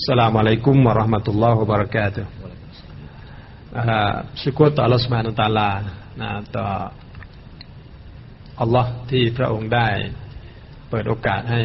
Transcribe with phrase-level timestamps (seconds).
[0.00, 2.25] السلام عليكم ورحمة الله وبركاته
[4.41, 5.69] ชุกรต่อ Allah سبحانه และ تعالى
[6.21, 6.67] นะต่อ
[8.63, 9.87] Allah ที่พระองค์ได้
[10.89, 11.61] เปิดโอกาสให้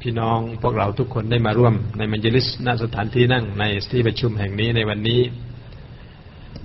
[0.00, 5.20] พี่น้องพวกเราทุกคนได้มาร่วมในมัจลิสณสถานที่นั่งในที่ประชุมแห่งนี้ในวันนี้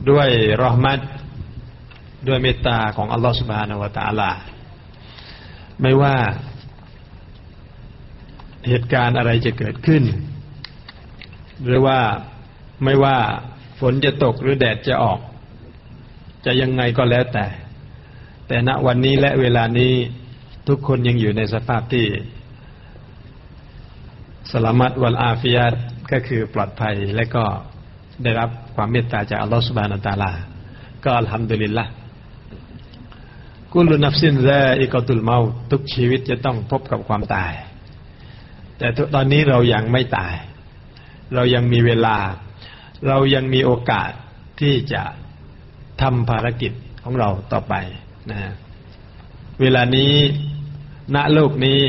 [0.10, 0.30] ด้วย
[0.62, 1.00] รอหมัด
[2.28, 4.32] ด้วยเมตตาของอัลลอฮฺสุบฮานาวะตะอาลา
[5.82, 6.16] ไม่ว่า
[8.70, 10.04] เหตุการณ์อะไรจะเกิดขึ้น
[11.66, 12.00] หรือว่า
[12.84, 13.18] ไม่ว่า
[13.80, 15.20] ฝนจะตกหรือแดดจะออก
[16.46, 17.46] จะยังไงก็แล้วแต่
[18.48, 19.94] แต่ณวันนี้และเวลานี้
[20.68, 22.06] ทุกคนยังอยู่ในสภาพที่
[24.52, 25.74] สลามัตวัลอาฟิยัต
[26.12, 27.46] ก็คือปลอดภัยและก็
[28.24, 30.32] ได้รับความเมตตาจากอัลลอฮฺสุบานาตาลา
[31.04, 35.38] ก็ الحمد لله كل نفس ذائقة الموت
[35.72, 37.52] ทุกชีวิตจะต้องพบกับความตาย
[38.78, 40.34] แต่ตอนนี้เรายังไม่ตาย
[41.36, 42.18] เรายังมีเวลา
[43.08, 44.12] เรายังมีโอกาส
[44.60, 45.04] ที่จะ
[46.02, 46.72] ทำภารกิจ
[47.04, 47.74] ของเราต่อไป
[48.32, 48.40] นะ
[49.62, 50.14] เวลานี้
[51.16, 51.80] ณโลกนี้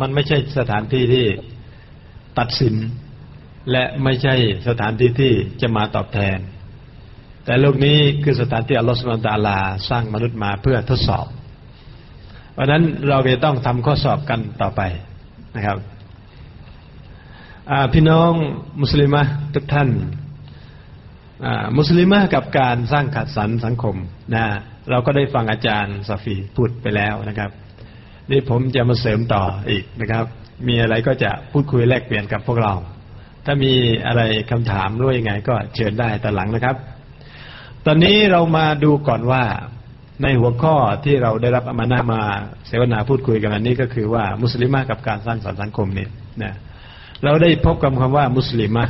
[0.00, 1.26] มันไม่ใช่สถานที่ที่
[2.38, 2.74] ตัดสิน
[3.70, 4.34] และไม่ใช่
[4.68, 6.38] สถานที่ที่จะมาตอบแทน
[7.44, 9.58] แต่โลกนี้คือสถานที่อัลลอฮฺสุลตาลา
[9.90, 11.26] สร้างมนุษย์มาเพื่อทดสอบ
[12.52, 14.80] เพราะนั้นเราจะต้องทำข้อสอบกันต่อไป
[15.56, 15.78] นะครับ
[17.94, 18.32] พี่น้อง
[18.80, 19.22] มุสลิมะ
[19.54, 19.88] ทุกท่าน
[21.76, 23.96] มุสลิมะกับการสร้างขัดสรรสังคม
[24.34, 24.44] นะ
[24.90, 27.50] เราก็ได้ฟังอาจารย์ซาฟีพูดไปแล้วนะครับ
[28.30, 30.24] นี่ผมจะมาเสริมต่ออีกนะครับ
[30.68, 32.74] มีอะไรก็จะพูดคุยแลกเปลี่ยนกับพวกเรา
[33.44, 33.72] ถ้ามี
[34.06, 36.76] อะไรคำถามรู้ยังไง ก็เชิญได้แต่หลังนะครับ
[37.86, 39.44] ตอนนี้เรามาดูก่อนว่า
[40.22, 42.22] ในหัวข้อที่เราได้รับอามานามา
[42.66, 46.10] เสวนาพูดคุยกันอันนี้ก็คือว่ามุสลิมะกับการสร้างสรรค์สังคมเนี่ย
[46.44, 46.54] นะ
[47.24, 48.84] เราได้พบกับคำว่ามุสลิมะ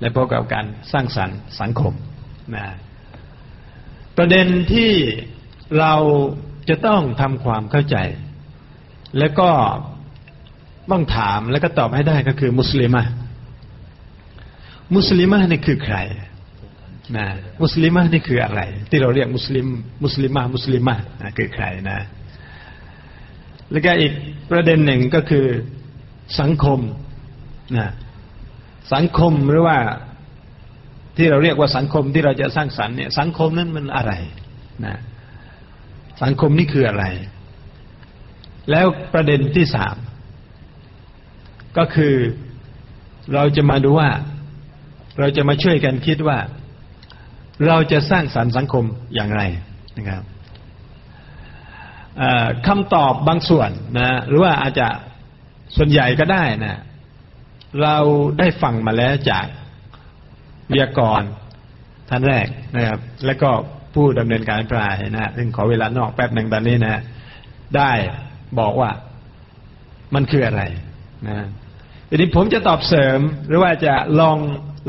[0.00, 1.94] และพบกับการสร้างสรรค์สังคม
[2.56, 2.66] นะ
[4.16, 4.92] ประเด็นที่
[5.78, 5.94] เรา
[6.68, 7.96] จะต้องทำความเข้าใจ
[9.18, 9.50] แล้วก็
[10.90, 13.02] ต้องถามแล้วก็ตอบให้ได้ก็คือมุสลิมะ
[14.94, 15.96] มุสลิมะนี่คือใคร
[17.16, 17.26] นะ
[17.62, 18.60] มุสลิมะนี่คืออะไร
[18.90, 19.66] ที่เราเรียกมุสลิม
[20.04, 21.98] มุสลิมะมุสลิมะนะคือใครนะ
[23.70, 24.12] แล้วก็อีก
[24.50, 25.46] ประเด็นหนึ่งก็คือ
[26.40, 26.80] สังคม
[27.76, 27.88] นะ
[28.94, 29.78] สังคมหรือว่า
[31.16, 34.12] ที่เราเรียกว่าสังคมที่เราจะสร้างสรรค์เนี่ยสังคมนั้นมันอะไร
[34.86, 34.96] นะ
[36.22, 37.04] สังคมนี่คืออะไร
[38.70, 39.96] แล้วประเด็นที่สาม
[41.78, 42.14] ก็คือ
[43.34, 44.10] เราจะมาดูว่า
[45.18, 46.38] เราจะมาช่วยกันคิดว่า
[47.66, 49.42] เราจะสร้างสรรค์สังคมอย่างไร
[49.96, 50.22] นะครับ
[52.66, 54.88] คำตอบบางส่วนนะหรือว่าอาจจะ
[55.76, 56.80] ส่วนใหญ่ก็ได้นะ
[57.82, 57.96] เรา
[58.38, 59.46] ได้ฟังมาแล้วจาก
[60.70, 61.22] วิทยากร
[62.08, 62.46] ท่านแรก
[62.76, 63.50] นะครับ แล้วก็
[63.94, 67.02] ผู้ดำเนินการปลายนะซึ่งขอเวลานอกแป๊บหนึ่งตอนนี้นะ
[67.76, 67.92] ได้
[68.58, 68.90] บอกว่า
[70.14, 70.62] มันคืออะไร
[71.28, 71.46] นะ
[72.08, 73.18] ทีนี้ผมจะตอบเสริม
[73.48, 74.38] หรือว่าจะลอง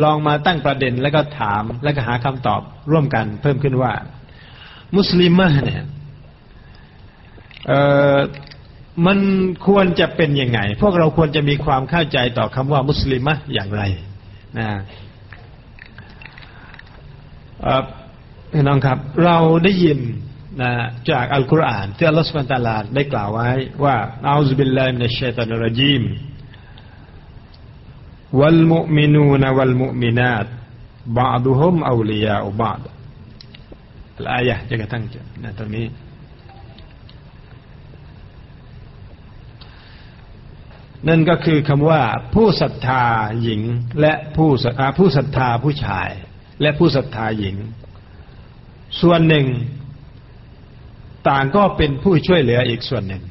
[0.04, 2.62] ลองมาตั้งประเด็นแล้วก็ถามแล้วก็หาคำตอบ
[2.92, 3.94] ร่วมกัน เพิ่มขึ้นว่า
[4.96, 5.34] มุสลิม
[5.66, 5.84] เนี่ย
[9.06, 9.20] มัน
[9.68, 13.82] ควรจะเป็นยังไง พวกเราควรจะมีความเข้าใจต่อคำว่ามุสลิมะอย่างไร
[14.58, 14.68] นะ
[18.52, 20.00] พี่น้องครับ เราได้ยิน
[20.62, 20.72] นะ
[21.12, 23.50] จากอัลกุรอานที่อัลลอฮฺสุบานตาลาได้กล่าวไว้
[23.84, 23.96] ว่า
[24.28, 26.04] อาอุบิลลาฮิมินัชชัยตานรจีม
[28.40, 30.46] วัลมุมินูนวัลมุมินาต
[31.18, 32.80] บาดุฮุมอูลียาอุบาด
[34.34, 35.04] อายะจะกระทั่ง
[35.44, 35.86] นะตรงนี้
[41.08, 42.02] นั่นก็คือคำว่า
[42.36, 43.04] ผู้ศรัทธา
[43.42, 43.62] หญิง
[44.02, 44.50] และผู้
[44.98, 46.10] ผู้ศรัทธาผู้ชาย
[46.62, 47.56] และผู้ศรัทธาหญิง
[49.02, 49.46] ส่วนหนึ่ง
[51.30, 53.24] ต่างก็เป็นผู้ช่วยเหลืออีกส่วนหนึ่ง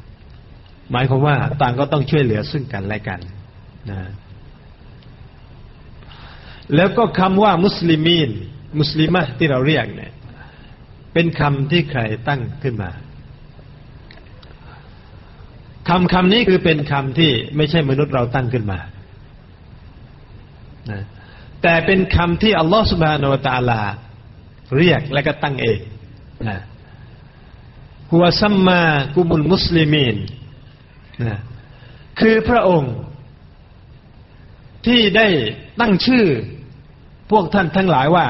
[0.90, 3.20] หมายความว่าต่างก็ต้องช่วยเหลือซึ่งกันและกัน
[3.90, 4.00] นะ
[6.74, 8.30] แล้วก็คำว่ามุสลิมีน
[8.78, 10.12] มุสลิมะที่เราเรียกเนี่ย
[11.12, 12.90] เป็นคำที่ใครตั้งขึ้นมา
[15.88, 18.78] คำคำนี้คือเป็นคำที่ไม่ใช่มนุษย์เราตั้งขึ้นมา
[20.90, 21.02] นะ
[21.62, 23.80] แต่เป็นคำที่อัลลอฮฺสุบฮานาวตาลา
[24.76, 25.78] เรียกและก็ตั้งเอง
[26.48, 26.58] นะ
[28.12, 28.82] หัวซัมมา
[29.14, 30.16] กุมุลมุสลิมีน
[31.26, 31.38] นะ
[32.20, 32.94] คือพระองค์
[34.86, 35.26] ที่ได้
[35.80, 36.26] ตั้งชื่อ
[37.30, 38.26] พวกท่านทั้งหลายว่า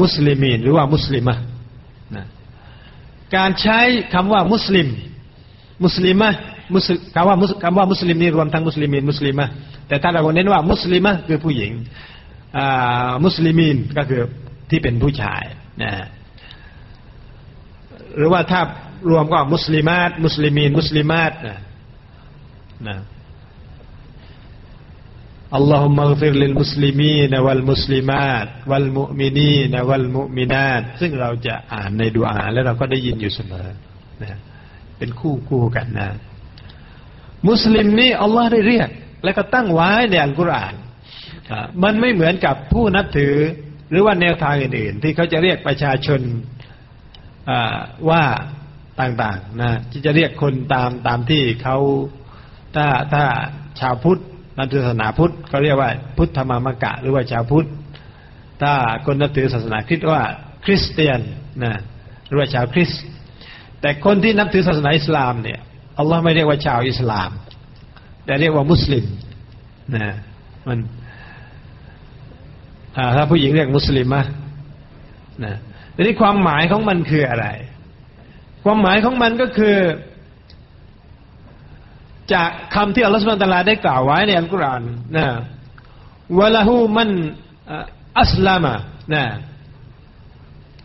[0.00, 1.34] مسلمين หรือว่า مسلمة
[2.16, 2.26] นะ
[3.36, 3.80] การใช้
[4.14, 4.88] คำว่ามุสลิม
[5.84, 6.30] مسلمة
[6.74, 9.46] มุสคำว่ามุสคำว่ามุสลิมนี่รวมทั้ง مسلمين مسلمة
[9.88, 11.72] แต่ถ้าเราเน้นว่า مسلمة คือผู้หญิง
[13.24, 14.22] مسلمين ก็คือ
[14.70, 15.44] ที่เป็นผู้ชาย
[15.82, 15.92] นะ
[18.16, 18.60] หรือว่าถ้า
[19.10, 21.58] รวมก็ مسلمات مسلمين مسلمات นะ
[22.88, 22.96] นะ
[25.54, 33.68] اللهم اغفر للمسلمين والمسلمات والمؤمنين والمؤمنات ซึ่งเราจะอ่านในดุอาแล้วเราก็ได้ยินอยู่เสมอ
[34.22, 34.38] นะ
[34.98, 36.08] เป็นคู่คู่กันนะ
[37.48, 38.88] มุสลิมนี่อัลลอฮ์ได้เรียก
[39.24, 40.74] และก็ตั้งไว้ในอัลกุรอาน
[41.82, 43.34] มันไม่เหมือนกับผู้นับถือ
[43.90, 46.20] หรือว่าแนวทางอื่นๆ ที่เขาจะเรียกประชาชน
[48.10, 48.22] ว่า
[49.00, 51.76] ต่างๆนะที่จะเรียกคนตามตามที่เขา
[52.76, 53.24] ถ้าถ้า
[53.80, 54.20] ชาวพุทธ
[54.58, 57.68] นับถือศาสนาพุทธเขาเรียกว่า พุทธธรรมกะ หรือว่าชาวพุทธ
[58.62, 58.72] ถ้า
[59.06, 60.22] คนนับถือศาสนาคริสต์ว่า
[60.64, 61.20] คริสเตียน
[61.64, 61.74] นะ
[62.26, 63.02] หรือว่าชาวคริสต์
[63.80, 65.60] แต่คนที่นับถือศาสนาอิสลามเนี่ย
[65.98, 67.30] อัลลอฮ์ไม่เรียกว่าชาวอิสลาม
[68.24, 69.04] แต่เรียกว่ามุสลิม
[69.96, 70.08] นะ
[70.66, 70.78] มัน
[73.16, 74.20] ถ้าผู้หญิงเรียกมุสลิมะ
[75.44, 75.54] นะ
[75.94, 77.46] ทีนี้ความหมายของมันคืออะไร
[78.64, 79.76] ความหมายของมันก็คือ
[82.32, 84.82] จากคำที่อัลลอฮฺสุบานตะลาได้กล่าวไว้ในอัลกุรอาน
[85.16, 85.26] นะ
[86.38, 87.10] วะละหูมัน
[88.20, 88.74] อัสลามะ
[89.14, 89.24] นะ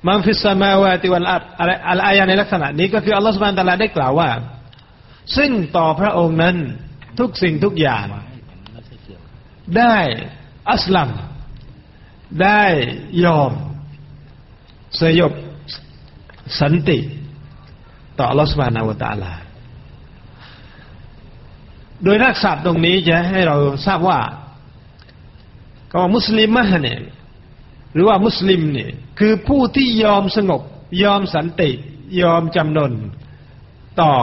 [0.08, 4.30] มันฟิสมาวาติวันอัดอะไรอะไรอายะในลักษณะนี้ก็คืออัลลอฮฺสุบานตะลาได้กล่าวว่า
[5.38, 6.56] ซึ่งต่อพระองค์นั้น
[7.20, 8.06] ทุกสิ่งทุกอย่าง
[9.78, 9.98] ได้
[10.72, 11.10] อัสลัม
[12.44, 12.64] ได้
[13.26, 13.52] ยอม
[15.00, 15.34] สยบ
[16.60, 17.00] สันติ
[18.18, 19.34] ต่ออัลลอฮฺสุบานาวตาลา
[22.04, 24.20] โดยรักษาตรงนี้จะให้เราทราบว่า
[25.92, 27.00] ก็ว่ามุสลิมะเนี่ย
[27.94, 30.62] หรือว่ามุสลิมเนี่ยคือผู้ที่ยอมสงบ
[31.04, 31.70] ยอมสันติ
[32.22, 32.94] ยอมจำนน
[34.02, 34.14] ต่อ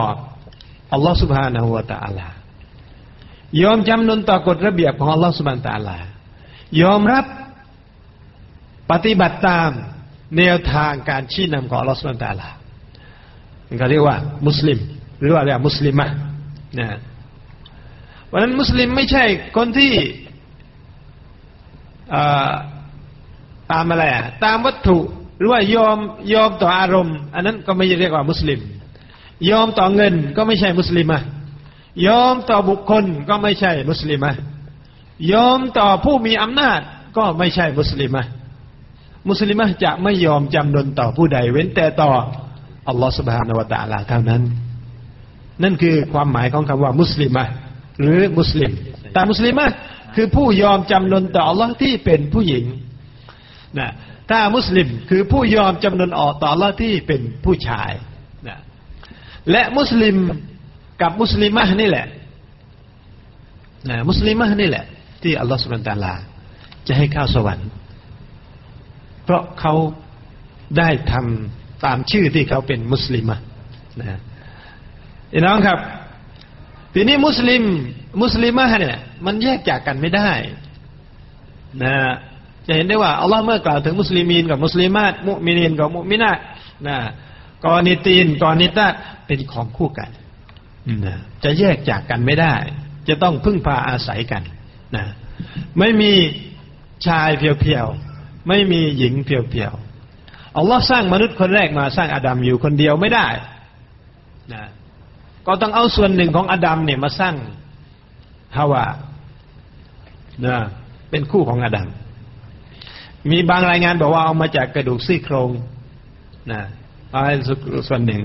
[0.93, 2.27] อัลลอฮฺสุบฮานาหัวตาลา
[3.61, 5.97] ยอมจำนนต่อกฎระเบียบของอัลลอฮฺสุบฮานตาลา
[6.81, 7.25] ยอมรับ
[8.91, 9.71] ปฏิบัติตาม
[10.37, 12.49] แนวทางการชี้นำของอัลลอฮฺสุบานตะลา
[13.77, 14.17] เขาเรียกว่า
[14.47, 14.79] มุสลิม
[15.19, 16.07] หรือว่าเรียกมุสลิมะ
[16.79, 16.87] นะ
[18.31, 19.23] วันนั้นมุสลิมไม่ใช่
[19.57, 19.93] คนที่
[23.71, 24.97] ตามอะไรอะตามวัตถุ
[25.37, 25.97] หรือว่ายอม
[26.33, 28.59] ยอมต่ออารมณ์ อันนั้นก็ไม่เรียกว่ามุสลิม
[29.49, 31.21] ยอมต่อเงินก็ไม่ใช่มุสลิมอะ
[32.07, 34.31] ยอมต่อบุคคลก็ไม่ใช่มุสลิมะ
[35.33, 36.79] ยอมต่อผู้มีอำนาจ
[37.17, 38.23] ก็ไม่ใช่มุสลิมะ
[39.29, 42.11] มุสลิมะจะไม่ยอมจำนนต่อผู้ใด เว้นแต่ต่อ
[42.87, 44.41] อัลลอฮฺสุบฮานาวะตะลาเท่านั้น
[45.63, 47.43] นั่นคือความหมายของคำว่ามุสลิมะ
[48.01, 48.71] หรือมุสลิม
[49.13, 49.65] แต่มุสลิมะ
[50.15, 52.63] คือผู้ยอมจำนนต่ออัลลอฮ์ที่เป็นผู้หญิง
[53.77, 53.89] นะ
[54.29, 57.91] ถ้ามุสลิมคือผู้ยอมจำนนออกต่อลลอฮ์ที่เป็นผู้ชาย
[58.47, 58.57] นะ
[59.51, 60.15] และมุสลิม
[61.01, 62.07] กับมุสลิมะนี่แหละ
[63.89, 64.85] นะมุสลิมะนี่แหละ
[65.23, 66.13] ที่อัลลอฮฺสุบฮานตะลา
[66.87, 67.69] จะให้เข้าสวรรค์
[69.23, 69.73] เพราะเขา
[70.77, 73.35] ได้ทำตามชื่อที่เขาเป็นมุสลิมะ
[73.99, 74.19] นะ
[75.31, 75.79] พี่น้องครับ
[76.93, 77.63] ทีนี้มุสลิม
[78.21, 80.31] มุสลิมะเนี่ยมันแยกจากกันไม่ได้
[81.83, 81.93] นะ
[82.67, 86.37] จะเห็นได้ว่าอัลลอฮ์เมื่อกล่าวถึงมุสลิมีนกับมุสลิมาตมุมินีนกับมุมินาต
[86.87, 86.97] นะ
[87.63, 88.87] กอนิตีนกอนิตา
[89.25, 90.09] เป็นของคู่กัน
[91.05, 92.53] นะจะแยกจากกันไม่ได้
[93.07, 94.43] จะต้องพึ่งพาอาศัยกัน
[94.95, 95.03] นะ
[95.79, 96.11] ไม่มี
[97.07, 103.27] ชายเพียวๆไม่มีหญิงเพียวๆอัลลอฮ์สร้างมนุษย์คนแรกมาสร้างอาดัมอยู่คนเดียวไม่ได้
[104.53, 104.63] นะ
[105.47, 107.35] ก็ต้องเอาส่วนหนึ่งของอาดัมเนี่ยมาสร้าง
[108.57, 108.85] ฮาวา
[110.45, 110.57] นะ
[111.09, 111.87] เป็นคู่ของอาดัม
[113.31, 115.49] มีบางรายงานบอกว่าเอามาจากกระดูกซี่โครง
[116.51, 116.61] นะ
[117.11, 117.21] เอา
[117.89, 118.21] ส่วนหนึ่ง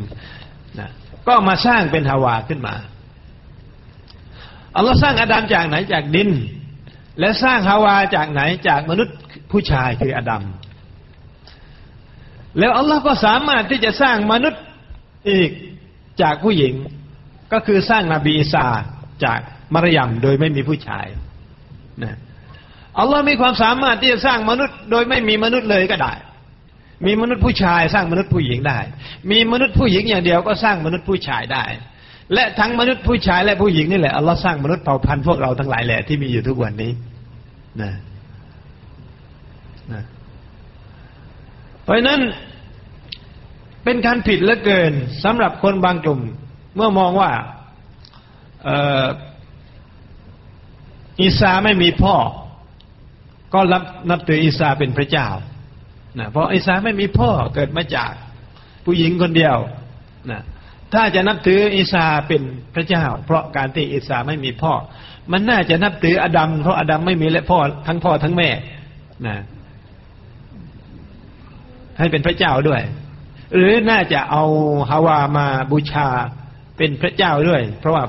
[0.78, 0.88] นะ
[1.28, 2.74] ก็มาสร้างเป็นฮาวาขึ้นมา
[4.76, 6.30] อัลลอฮ์สร้างอาดัมจากไหนจากดิน
[7.20, 9.16] และสร้างฮาวาจากไหนจากมนุษย์
[9.50, 10.42] ผู้ชายคืออาดัม
[12.58, 14.62] แล้วอัลลอฮ์ก็สามารถที่จะสร้างมนุษย์
[15.30, 15.50] อีก
[16.22, 16.74] จากผู้หญิง
[17.52, 18.66] ก็คือสร้างนบีอีสา
[19.24, 19.40] จาก
[19.74, 21.06] มารยมโดยไม่มีผู้ชาย
[22.02, 22.14] นะ
[22.98, 26.14] อัลลอฮ์มีความสามารถที่จะสร้างมนุษย์ โดยไม่มีมนุษย์เลยก็ได้
[27.06, 28.78] มีมนุษย์ผู้ชายสร้างมนุษย์ผู้หญิงได้
[29.30, 31.64] มีมนุษย์ผู้หญิงอย่างเดียวก็สร้างมนุษย์ผู้ชายได้
[32.34, 36.92] และทั้งมนุษย์ผู้ชายและผู้หญิงนี่แหละอัลลอฮ์สร้างมนุษย์เผ่าพันธุ์พวกเราทั้งหลายแหละที่มีอยู่ทุกวันนี้
[37.82, 37.92] นะ
[39.92, 40.02] นะ
[41.82, 42.20] เพราะนั้น
[43.84, 44.92] เป็นการผิดเหลือเกิน
[45.24, 46.20] สำหรับคนบางกลุ่ม
[46.76, 47.30] เมื่อมองว่า
[51.20, 52.14] อีสาไม่มีพ่อ
[53.54, 55.28] ก็รับนับถืออีสาเป็นพระเจ้า
[56.18, 58.12] นะเพราะอีสาไม่มีพ่อเกิดมาจาก
[58.84, 59.56] ผู้หญิงคนเดียว
[60.30, 60.40] นะ
[60.94, 62.42] ถ้าจะนับถืออีสาเป็น
[62.74, 64.72] พระเจ้า เพราะการที่อีสาไม่มีพ่อ
[65.32, 68.50] มันน่าจะนับถืออดัมเพราะอดัมไม่มีและพ่อทั้งพ่อทั้งแม่
[69.26, 69.36] นะ
[71.98, 72.82] ให้เป็นพระเจ้าด้วย
[73.54, 74.44] หรือน่าจะเอา
[74.90, 76.08] ฮาวามาบูชา
[76.76, 78.04] เป็นพระเจ้าด้วย เพราะว่า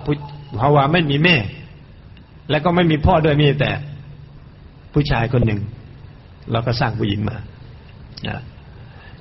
[0.61, 1.37] ฮาวาไม่มีแม่
[2.49, 3.71] แล้วก็ไม่มีพ่อด้วยมีแต่
[4.95, 5.61] ผู้ชายคนหนึ่ง
[6.51, 7.37] เราก็สร้างผู้หญิงมา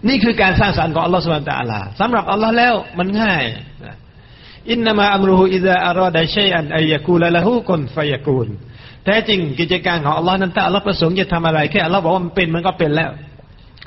[0.08, 3.44] นี่คือการสร้างสรรค์ของอัลลอฮฺสุบานตะอัลาสำหรับอัลลอฮ์แล้วมันง่าย
[4.70, 8.48] อินนามาอัมรุฮูอิซาอารอดะชัยอันอายกูลละหูกุนฟยกูล
[9.04, 13.10] แท้จริงกิจการของอัลลอฮ์นั้นถ้าอัลลอฮ์ประสงค์จะทำอะไรแค่อัลลอฮ์บอกว่ามันเป็นมันก็เป็นแล้ว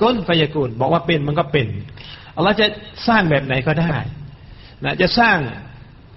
[0.02, 1.66] ก้นฟยกูลบอกว่าเป็นมันก็เป็น
[2.36, 2.66] อัลลอฮ์จะ
[3.08, 3.94] สร้างแบบไหนก็ได้
[4.84, 5.38] นะจะสร้าง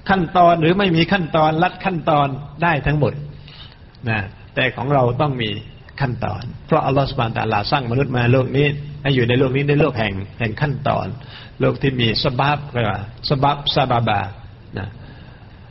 [0.10, 2.28] ขั้นตอนหรือไม่มีขั้นตอนลัดขั้นตอน
[2.64, 3.14] ได้ทั้งหมด
[4.10, 4.20] นะ
[4.56, 5.50] แต่ของเราต้องมี
[6.02, 8.68] ขั้นตอน เพราะอัลลอฮฺสุบานตะลาสร้างมนุษย์มาโลกนี้
[9.04, 11.08] ให้อยู่ในโลกนี้ในโลกแห่งแห่งขั้นตอน
[11.60, 14.22] โลกที่มีสบับเรียกว่าสบับซาบาบา
[14.78, 14.88] นะ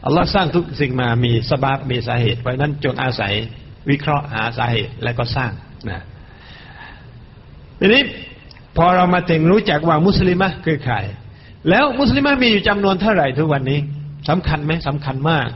[0.05, 3.35] อัลลอฮ์สร้างทุกสิ่งมามีสบับมีสาเหตุ เพราะนั้นจงอาศัย
[3.91, 5.53] วิเคราะห์หาสาเหตุแล้วก็สร้าง
[5.91, 6.01] นะ
[7.81, 8.03] ทีนี้
[8.77, 10.97] พอเรามาถึงรู้จักว่ามุสลิมะคือใคร
[11.69, 13.81] แล้วมุสลิมะมีอยู่จำนวนเท่าไหร่ทุกวันนี้
[14.29, 15.49] สำคัญไหมสำคัญมาก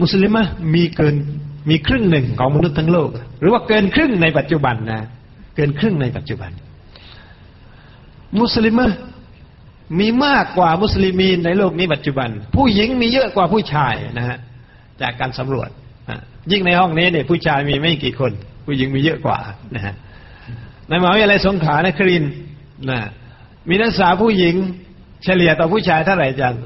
[0.00, 1.16] มุสลิมะมีเกิน
[1.70, 3.08] มีครึ่งหนึ่งของมนุษย์ทั้งโลก
[3.40, 5.06] หรือว่าเกินครึ่งในปัจจุบันนะ
[5.56, 6.50] เกินครึ่งในปัจจุบัน
[8.40, 8.80] มุสลิม
[10.00, 14.38] มีมากกว่ามุสลิมีในโลกนี้ปัจจุบัน ผู้หญิงมีเยอะกว่าผู้ชายนะฮะ
[15.02, 15.68] จากการสำรวจ
[16.52, 18.32] ยิ่งในห้องนี้เนี่ยผู้ชายมีไม่กี่คน
[18.66, 19.38] ผู้หญิงมีเยอะกว่า
[19.74, 19.94] นะฮะ
[20.88, 22.24] ในมหาวิทยาลัยสงขลานคริน
[22.90, 22.98] นะ
[23.68, 24.54] มีนักศึกษาผู้หญิง
[25.24, 26.58] เฉลี่ยต่อผู้ชายเท่าไหร่อาจารย์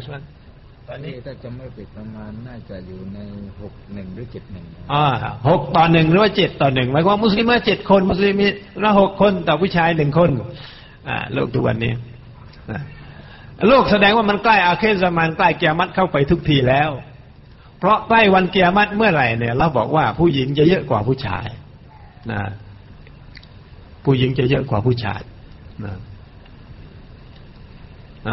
[0.90, 3.18] ตอนนี้ถ้าจะไม่ปิดประมาณน่าจะอยู่ใน
[3.61, 5.07] หกหนึ่งหรือเจ็ดหนึ่งอ่า
[5.49, 8.37] หกต่อหนึ่งหรือว่าเจ็ดต่อหนึ่งหมายความว่ามุสลิมเจ็ดคนมุสลิม
[8.83, 10.30] ละหกคนต่อผู้ชายหนึ่งคน
[11.09, 11.92] อ่าโลกทุกวันนี้
[13.68, 16.90] โลกแสดงว่ามันใกล้อาเคสมานใกล้เกียรติเข้าไปทุกทีแล้ว
[17.78, 21.47] เพราะใกล้วันเกียรติเมื่อไหร่เนี่ยเราบอกว่าผู้หญิงจะเยอะกว่าผู้ชาย
[22.33, 22.42] นะ
[24.04, 25.21] ผู้หญิงจะเยอะกว่าผู้ชาย
[25.85, 25.95] นะ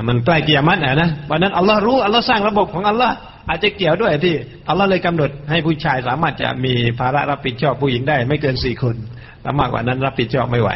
[0.07, 3.15] มันใกล้เกียรตินะนะวันนั้นอัลลอฮ์รู้อัลลอฮ์สร้างระบบของอัลลอฮ์
[3.49, 4.35] อาจจะเกี่ยวด้วยที่
[4.69, 8.95] อัลลอฮ์เลยกำหนดให้ผู้ชายสามารถจะมีภาระรับผิดชอบผู้หญิงได้ ไม่เกินสี่คน
[9.43, 10.69] ถ้ามากกว่านั้นรับผิดชอบไม่ไหว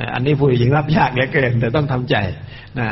[0.00, 2.16] นะอันนี้ผู้หญิงรับยากเหลือเกิน แต่ต้องทำใจ
[2.80, 2.88] นะ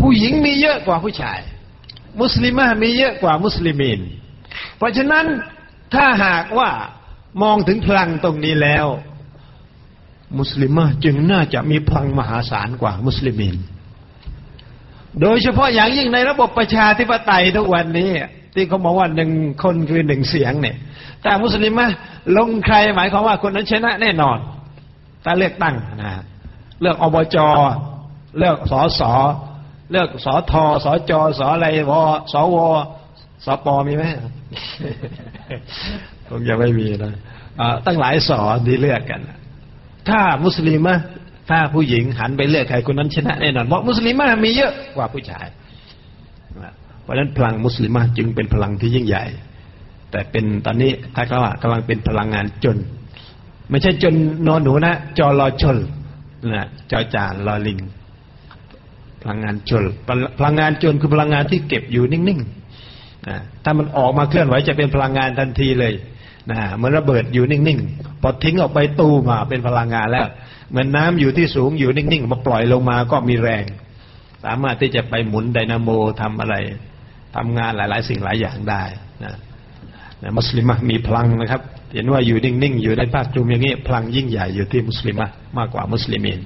[0.00, 1.38] ผู้หญิงมีเยอะกว่าผู้ชาย
[2.20, 4.00] มุสลิมมีเยอะกว่ามุสลิมิน
[4.78, 5.26] เพราะฉะนั้น
[5.94, 6.70] ถ้าหากว่า
[7.42, 8.86] มองถึงพลังตรงนี้แล้ว
[10.38, 13.54] มุสลิมจึงน่าจะมีพลังมหาศาลกว่ามุสลิมิน
[15.20, 18.10] โดยเฉพาะอย่างยิ่งในระบบประชาธิปไตยทุกวันนี้
[18.54, 19.30] ที่เขาบอกว่าหนึ่ง
[19.62, 20.76] คนคือหนึ่งเสียงเนี่ย
[21.22, 21.80] แต่มุสลิม
[22.36, 24.38] ลงใครหมายความว่าคนนั้นชนะแน่นอน
[25.24, 26.12] ถ้าเลือกตั้งนะ
[26.80, 27.36] เลือกอบจ
[28.38, 29.12] เลือกสอสอ
[29.92, 31.92] เลือกสอทอสอจอสออะไรว
[32.32, 32.56] สว
[33.44, 34.04] สปมีไหม
[36.28, 37.12] คงจะไม่มีนะ
[37.86, 39.20] ตั้งหลายสอที่เลือกกัน
[40.10, 40.94] ถ้ามุสลิมะ
[41.50, 45.46] ถ้าผู้หญิงหันไปเลือกใครคนนั้นชนะแน่นอนเพราะมุสลิมะมีเยอะกว่าผู้ชาย
[47.02, 49.24] เพราะฉะนั้นพลังมุสลิมะจึงเป็นพลังที่ยิ่งใหญ่
[50.10, 52.76] แต่เป็นตอนนี้ถ้าเขาว่ากำลังเป็นพลังงานจน
[53.70, 54.14] ไม่ใช่จน
[54.46, 55.76] นอนหนูนะจอรอชน
[56.52, 57.78] นะจอจานรอลิง
[59.22, 59.84] พลังงานจน
[60.38, 65.92] พลังงานจนคือพลังงานที่เก็บอยู่นิ่งๆถ้ามันออกมาเคลื่อนไหวจะเป็นพลังงานทันทีเลย
[66.50, 70.26] นะเหมือนระเบิดอยู่นิ่งๆพอทิ้งออกไปตู้มาเป็นพลังงานแล้ว
[70.70, 73.64] เหมือนน้าอยู่ที่สูงอยู่นิ่งๆมาปล่อยลงมาก็มีแรง
[74.44, 75.90] สามารถที่จะไปหมุนไดนาโม
[76.20, 76.56] ทำอะไร
[77.36, 78.82] ทำงานหลาย ๆ สิ่งหลายอย่างได้
[79.24, 79.34] นะ
[80.22, 81.62] นะมุสลิมมีพลังนะครับ
[81.94, 85.16] เห็นว่าอยู่นิ่งๆอยู่ในภาคกลุ่มอย่างนี้พลังยิ่งใหญ่อยู่ที่มุสลิม
[85.58, 86.38] มากกว่ามุสลิมิน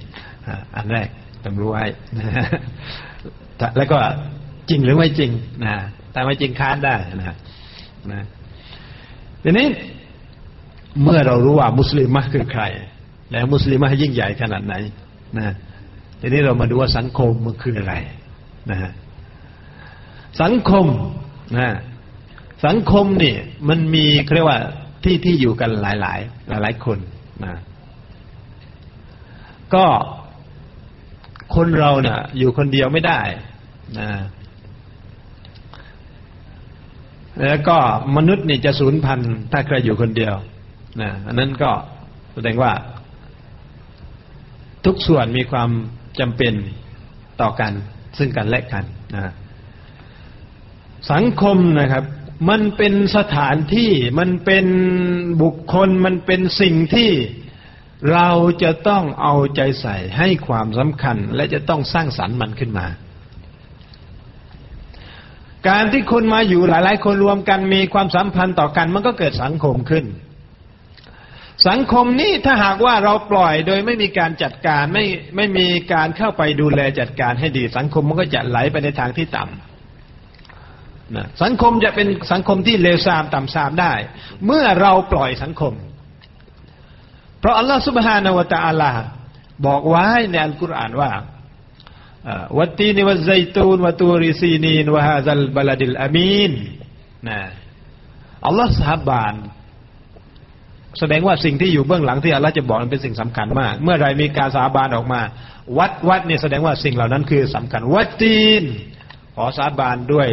[0.77, 1.09] อันแรก
[1.45, 1.85] ต้องรู้ไว้
[3.77, 3.99] แล้วก็
[4.69, 5.31] จริงหรือไม่จริง
[5.65, 5.75] นะ
[6.13, 7.37] แต่ไม่จริงค้านได้นะ
[8.13, 8.23] นะ
[9.45, 9.67] ทีนี้
[11.03, 12.63] เมื่อเรารู้ว่ามุสลิมะคือใคร
[13.31, 14.75] แล้วมุสลิมะยิ่งใหญ่ขนาดไหน
[15.39, 15.55] นะ
[16.21, 17.95] ทีนี้เรามาดูว่าสังคมมันคืออะไร
[18.71, 18.93] นะฮะ
[20.43, 20.87] สังคม
[21.59, 21.69] นะ
[22.67, 23.35] สังคมนี่
[23.69, 24.61] มันมีเรียกว่า
[25.05, 26.99] ที่ที่อยู่กันหลายหลายหลายหลายคน
[27.45, 27.55] นะ
[29.75, 29.85] ก็
[31.55, 33.21] คนเราเนะ่ะอยู่คนเดียวไม่ได้
[33.99, 34.09] นะ
[37.43, 37.77] แล้วก็
[38.17, 40.35] มนุษย์นี่จะสูญพันธุ์ถ้าใครอยู่คนเดียว
[41.01, 41.71] นะอันนั้นก็
[42.35, 42.73] แสดงว่า
[44.85, 45.71] ทุกส่วนมีความ
[46.21, 46.55] จำเป็น
[47.41, 47.73] ต่อกัน
[48.19, 49.33] ซึ่งกันและกันนะ
[51.13, 52.05] สังคมนะครับ
[52.49, 54.67] มันเป็นสถานที่มันเป็น
[55.43, 57.11] บุคคลมันเป็นสิ่งที่
[58.13, 58.29] เรา
[58.63, 62.87] จะต้องเอาใจใส่ให้ความสำคัญ และจะต้องสร้างสรรค์มันขึ้นมา
[65.69, 70.05] การที่คนมาอยู่หลาย ๆ คนรวมกันมีความสัมพันธ์ต่อกัน มันก็เกิดสังคมขึ้น
[71.69, 75.05] สังคมนี้ถ้าหากว่าเราปล่อยโดยไม่มีการจัดการไม่
[75.37, 83.93] ไม่มีการเข้าไปดูแลจัดการให้ดี สังคมมันก็จะไหลไปในทางที่ต่ำนะสังคมจะเป็นสังคมที่เลวทรามต่ำทรามได้
[84.47, 85.73] เมื่อเราปล่อยสังคม
[87.41, 88.91] เพราะอัลลอฮฺสุบฮานาวะตะอาลา
[89.67, 91.11] บอกไว้ในอัลกุรอานว่า
[92.59, 96.53] วัตีนิวัไซตูนวัตูริซีนีนวะฮาซัลบาลดิลอามีน
[97.29, 97.39] นะ
[98.47, 99.35] อัลลอฮฺสาบาน
[100.99, 105.21] แสดงว่าสิ่งที่อยู่เบื้องหลังที่อัลลอฮฺจะบอกมันเป็นสิ่งสำคัญมาก เมื่อไรมีการสาบานออกมา
[105.79, 108.65] วัดวัดเนี่ยแสดงว่าสิ่งเหล่านั้นคือสำคัญ วัดตีน
[109.37, 110.29] ขอสาบานด้วย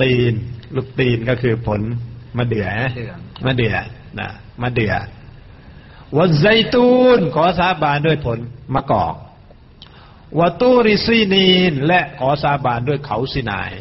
[0.00, 0.32] ตีน
[0.74, 1.80] ลูกตีนก็คือผล
[2.38, 2.68] มะเดื่อ
[3.46, 3.74] มะเดื่อ
[4.18, 4.28] นะ
[4.62, 4.94] มะเดื่อ
[6.16, 8.38] والزيتون ขอสาบานด้วยผล
[8.74, 9.14] มะกอก
[10.38, 13.72] وطور سينين และขอสาบานด้วยเขาสินาย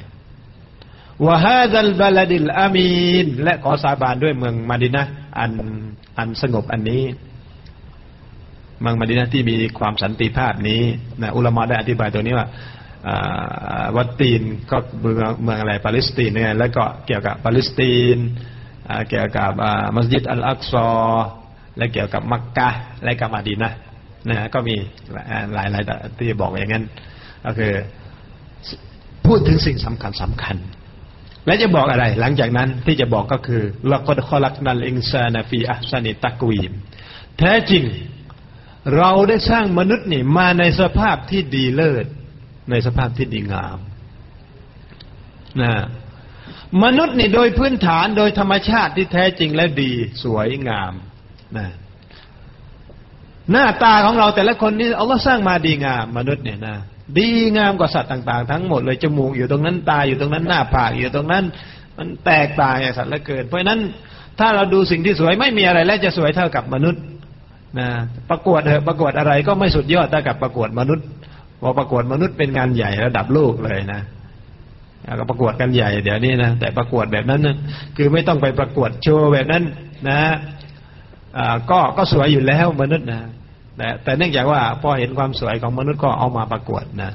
[1.25, 5.04] وهذا البلد الأمين และขอสาบานด้วยเมืองมาดินะ
[5.39, 5.51] อัน
[6.18, 7.04] อันสงบอันนี้
[8.82, 10.82] เมืองมาดินะที่มีความสันติภาพนี้
[11.22, 12.48] นะอุลามะได้อธิบายตัวนี้ว่า
[13.96, 17.82] วัตตีนก็เมืองเมืองอะไรปาเลสไตน์เนี่ยแล้วก็เกี่ยวกับปาเลสไต
[18.16, 18.27] น์
[19.10, 19.51] เกี่ยวกับ
[19.96, 20.89] มัสยิดอัลอักซอ
[21.77, 22.70] และเกี่ยวกับมักกะ
[23.04, 23.72] และกับมาดีนะ
[24.29, 24.75] นะก็มี
[25.53, 25.83] หลายหลาย
[26.19, 26.86] ที่บอกอย่างนั้น
[27.45, 27.74] ก็คือ
[29.25, 30.57] พูดถึงสิ่งสำคัญสำคัญ
[31.45, 36.74] และจะบอกอะไร หลังจากนั้นที่จะบอกก็คือละกดคอลักนัลอิงซานาฟีอัสนิตักวีม
[37.39, 37.83] แท้จริง
[38.97, 42.05] เราได้สร้างมนุษย์นี่มาในสภาพที่ดีเลิศ
[42.71, 43.77] ในสภาพที่ดีงาม
[45.62, 45.74] นะ
[46.83, 49.91] มนุษย์นี่โดยพื้นฐานโดยธรรมชาติที่แท้จริงและดี
[50.24, 50.93] สวยงาม
[51.57, 51.67] นะ
[53.51, 56.75] หน้าตาของเราแต่ละคนนี่อัลลอฮ์สร้างมาดีงามมนุษย์เนี่ยนะ
[57.18, 61.44] ดีงามกว่าสัตว์ต่าง ๆ ทั้งหมดเลยจมูกอยู่ตรงนั้นตาอยู่ตรงนั้นหน้าผากอยู่ตรงนั้น
[61.98, 63.80] มันแตกต่างอย่างสัตว์ละเกิน เพราะนั้น
[64.39, 67.02] ถ้าเราดูสิ่งที่สวยไม่มีอะไรแล้วจะสวยเท่ากับมนุษย์
[67.80, 67.88] นะ
[68.30, 71.06] ประกวดเถอะประกวดอะไรก็ไม่สุดยอดเท่ากับประกวดมนุษย์
[71.62, 74.02] พอประกวดมนุษย์เป็นงานใหญ่ระดับโลกเลยนะ
[75.19, 77.56] ก็ประกวดกันใหญ่เดี๋ยวนี้นะแต่ประกวดแบบนั้นนะ
[77.98, 79.63] คือไม่ต้องไปประกวดโชว์แบบนั้น
[80.10, 80.19] นะ
[81.71, 83.21] ก็ก็สวยอยู่แล้วมนุษย์นะ
[83.78, 87.12] แต่แต่เนื่องจากว่าพอเห็นความสวยของมนุษย์ก็เอามาประกวดนะ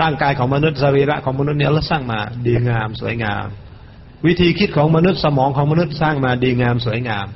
[0.00, 3.46] ร่างกายของมนุษย์สรีระของมนุษย์เนี่ยเราสร้างมาดีงามสวยงาม
[4.26, 7.26] วิธีคิดของมนุษย์สมองของมนุษย์สร้างมาดีงามสวยงาม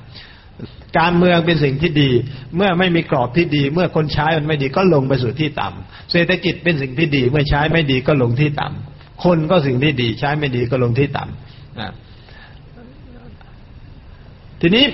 [0.98, 2.10] การเมืองเป็นสิ่งที่ดี
[2.56, 11.92] เมื่อไม่มีกรอบที่ดี เมื่อคนใช้มันไม่ดีก็ลงไปสู่ที่ต่ำเศรษฐกิจเป็นสิ่งที่ดี เมื่อใช้ไม่ดีก็ลงที่ต่ำคนก็สิ่งที่ดี ใช้ไม่ดีก็ลงที่ต่ำนะ
[14.60, 14.84] ทีนี้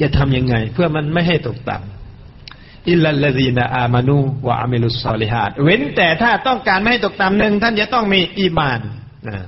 [0.00, 1.93] จะทำยังไง เพื่อมันไม่ให้ตกต่ำ
[2.90, 8.80] อิลลัลลีนาอามานูวะอามิลุสซอลิฮัดเว้นแต่ถ้าต้องการไม่ให้ตกต่ำหนึ่งท่านจะต้องมีอีมาน
[9.28, 9.46] นะ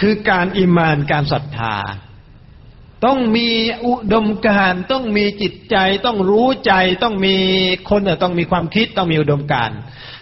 [0.00, 1.76] คือการอีมานการศรัทธา
[3.06, 3.48] ต้องมี
[3.86, 7.36] อุดมการต้องมีจิตใจ ต้องรู้ใจต้องมี
[7.90, 9.70] คนต้องมีความคิดต้องมีอุดมการ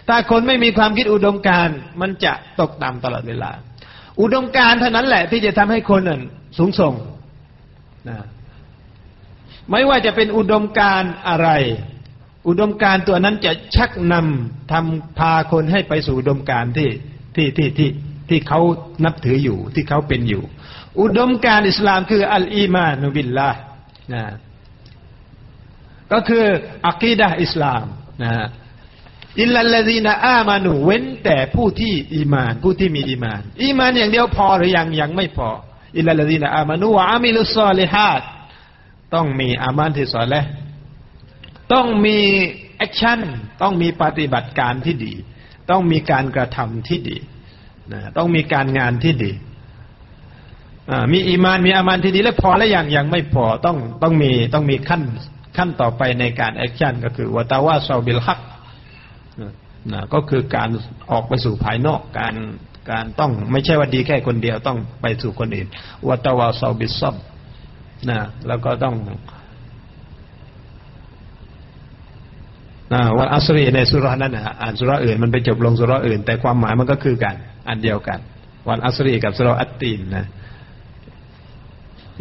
[0.07, 1.69] ถ้าคนไม่มีความคิดอุดมการ
[2.01, 3.51] มันจะตกต่ำตลอดเวลา
[4.21, 6.01] อุดมการเท่านั้นแหละที่จะทำให้คน
[6.57, 6.93] สูงส่ง
[8.09, 8.17] นะ
[9.71, 11.49] ไม่ว่าจะเป็นอุดมการอะไร
[12.47, 16.89] อุดมการตัวนั้นจะชักนำทำพาคนให้ไปสู่อุดมการที่
[17.35, 17.89] ที่ที่ที่
[18.29, 18.61] ที่เขา
[19.05, 20.43] นับถืออยู่ที่เขาเป็นอยู่
[21.01, 23.51] อุดมการอิสลามคือالإيمان بالله
[24.13, 24.23] นะ
[26.11, 26.45] ก็คือ
[26.87, 27.85] อะกีดะฮ์อิสลาม
[28.23, 28.31] นะ
[29.41, 35.49] إلا الذين آمنوا เว้นแต่ผู้ที่อีมาน ผู้ที่มีอีมาน อีมานอย่างเดียวพอหรือยังยังไม่พอ
[35.97, 38.21] إلا الذين آمنوا وعملوا الصالحات
[39.13, 40.45] ต้องมีอามัลที่ซอและห์และ
[41.73, 42.17] ต้องมี
[42.77, 43.19] action
[43.61, 45.13] ต้องมีปฏิบัติการที่ดี
[45.69, 47.17] ต้องมีการกระทำที่ดี
[47.93, 49.31] นะต้องมีการงานที่ดี
[51.11, 55.03] มีอีมานมีอามัลที่ดีแล้วพอแล้วยังยังไม่พอต้องต้องมีต้องมีขั้น
[55.57, 58.39] ขั้นต่อไปในการ action ก็คือ وتواصوا بالحق
[59.91, 60.69] นะก็คือการ
[61.11, 62.35] ออกไปสู่ภายนอกการ
[62.91, 65.67] การต้องไม่ใช่ว่าดีแค่คนเดียวต้องไปสู่คนอื่น
[66.07, 67.15] وتواصوا بالصبر
[68.09, 68.95] นะแล้วก็ต้อง
[73.17, 77.35] วันอัสรีในสุรานั้นนะอ่านสุราอื่นมันไปจบลงสุราอื่น แต่ความหมายมันก็คือกัน
[77.69, 78.19] อันเดียวกัน
[78.69, 80.25] วันอัสรีกับสุราอัตตีนนะ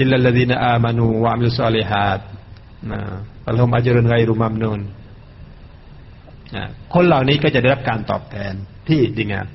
[0.01, 2.21] อิลลัลดีนอามานูวะมิลซอลิฮัด
[2.91, 3.01] นะ
[3.49, 4.81] อัลลอฮฺอัจรุนไกรุมัมนูน
[6.95, 8.55] คนเหล่านี้ก็จะได้รับการตอบแทน
[8.89, 9.47] ที่ดีงาม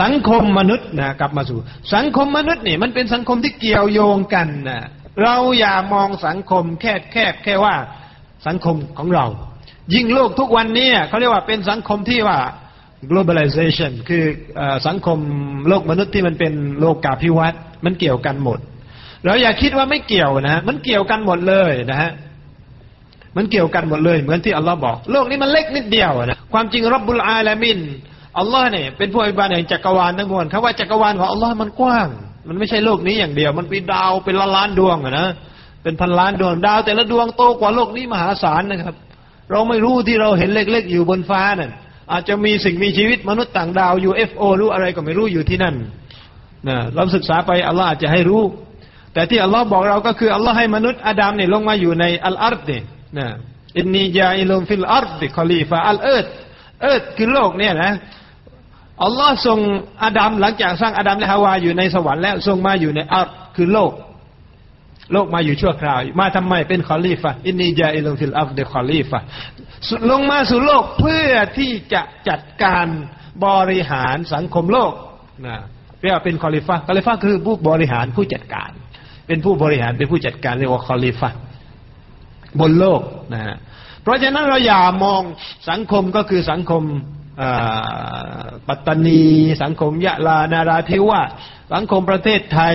[0.00, 1.58] สังคมมนุษย์นะกลับมาสู่
[1.94, 4.78] สังคมมนุษย์นี่มันเป็นสังคมที่เกี่ยวโยงกันนะ
[5.22, 7.74] เราอย่ามองสังคมแคบแคบแค่ว่า
[8.46, 9.26] สังคมของเรา
[9.94, 12.38] ยิ่งโลกทุกวันนี้เขาเรียกว่าเป็นสังคมที่ว่า
[13.10, 14.24] globalization คือ
[14.60, 15.18] อสังคม
[15.68, 18.58] โลกมนุษย์ที่มันเป็นโลกกาภิวัตน์มันเกี่ยวกันหมด
[19.24, 22.10] เราอย่าคิดว่าไม่เกี่ยวนะ มันเกี่ยวกันหมดเลยนะฮะ
[23.36, 27.78] มันเกี่ยวกันหมดเลย เหมือนที่อัลลอฮ์บอก โลกนี้มันเล็กนิดเดียวนะความจริงรับบุลอาลามิน
[28.38, 32.08] อัลลอฮ์เนี่ยเป็นผู้อภิบาลแห่งจักรวาลทั้งมวลคำว่าจักรวาลของอัลลอฮ์มันกว้าง
[32.48, 35.28] มันไม่ใช่โลกนี้อย่างเดียว มันเป็นดาวเป็นล้านล้านดวงอะนะ
[35.82, 38.96] เป็นพันล้านดวงดาวแต่ละดวงโตกว่าโลกนี้มหาศาลนะครับ
[39.50, 41.70] เราไม่รู้ที่เราเห็นเล็กๆ อยู่บนฟ้านั่น
[42.12, 45.74] อาจจะมีสิ่งมีชีวิตมนุษย์ต่างดาว UFO รู้อะไรก็ไม่รู้อยู่ที่นั่น
[46.68, 48.42] นะเราศึกษาไปอัลลอฮ์อาจจะให้รู้
[49.12, 52.82] แต่ที่อัลลอฮ์บอกเราก็คืออัลลอฮ์ให้มนุษย์อาดัมเนี่ยลงมาอยู่ในالأرض เนี่ย
[53.18, 53.26] นะ
[53.78, 56.26] إني جاعل في الأرض خليفة الأرض
[56.82, 57.92] earth คือโลกเนี่ยนะ
[59.04, 59.58] อัลลอฮ์ส่ง
[60.02, 63.92] อาดัมหลังจากสร้างอาดัมและฮาวาอยู่ในสวรรค์แล้วทรงมาอยู่ในอาร์ดคือโลก
[65.12, 69.20] โลกมาอยู่ชั่วคราว มาทำไมเป็นคอลีฟะإني جاعل في الأرض خليفة
[70.10, 72.86] ลงมาสู่โลกเพื่อที่จะจัดการ
[73.46, 74.92] บริหารสังคมโลก
[75.46, 75.56] นะ
[76.00, 78.70] เรียกว่าเป็นคอลิฟะคอลิฟะคือผู้บริหารผู้จัดการ
[79.26, 81.30] เป็นผู้บริหารเป็นผู้จัดการเรียกว่าคอลิฟะ
[82.60, 83.00] บนโลก
[83.32, 83.56] นะฮะ
[84.02, 85.22] เพราะฉะนั้นเราอย่ามอง
[85.70, 86.82] สังคมก็คือสังคม
[88.68, 89.22] ปัตตานี
[89.62, 91.30] สังคมยะลานาราธิวาส
[91.72, 92.74] สังคมประเทศไทย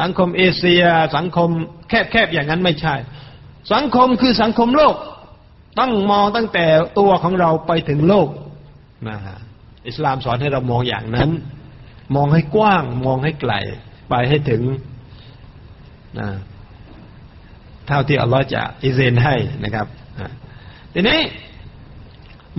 [0.00, 0.84] สังคมเอเชีย
[1.16, 1.50] สังคม
[1.88, 2.94] แคบๆอย่างนั้นไม่ใช่
[3.72, 4.96] สังคมคือสังคมโลก
[5.78, 6.66] ต้องมองตั้งแต่
[6.98, 8.28] ตัวของเราไปถึงโลก
[9.08, 9.38] นะฮะ
[9.88, 11.30] อิสลามสอนให้เรามองอย่างนั้น
[12.16, 13.54] มองให้กว้าง มองให้ไกล
[14.10, 14.62] ไปให้ถึง
[16.18, 16.28] นะ
[17.86, 19.86] เท่าที่อัลลอฮ์จะอิซินให้นะครับ
[20.94, 21.20] ทีนี้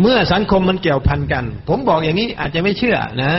[0.01, 3.33] เมื่อสังคมมันเกี่ยวพันกัน ผมบอกอย่างนี้อาจจะไม่เชื่อนะ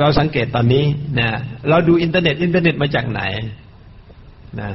[0.00, 0.84] เราสังเกตตอนนี้
[1.20, 1.28] นะ
[1.68, 3.22] เราดูอินเทอร์เน็ตอินเทอร์เน็ตมาจากไหน
[4.60, 4.70] นะ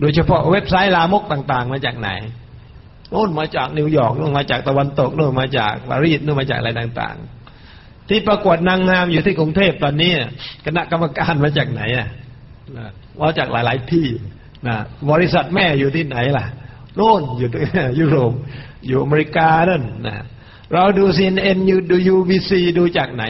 [0.00, 2.10] โดยเฉพาะเว็บไซต์ลามกต่าง ๆ มาจากไหน
[3.10, 10.12] โน่นมาจากนิวยอร์กโน่นมาจากตะวันตกโน่นมาจากปารีสโน่นมาจากอะไรต่างๆ ที่ประกวดนางงามอยู่ที่กรุงเทพตอนนี้
[10.64, 12.08] คณะกรรมการมาจากไหนอะ
[13.22, 14.06] มาจากหลาย ๆที่
[14.66, 14.76] นะ
[15.10, 16.46] บริษัทแม่อยู่ที่ไหนล่ะ
[16.96, 17.48] โน่นอยู่
[17.98, 18.32] ยุโรป
[18.86, 20.24] อยู่อเมริกานั่นนะ
[20.72, 23.24] เราดู CNN ยูดู UBC ดูจากไหน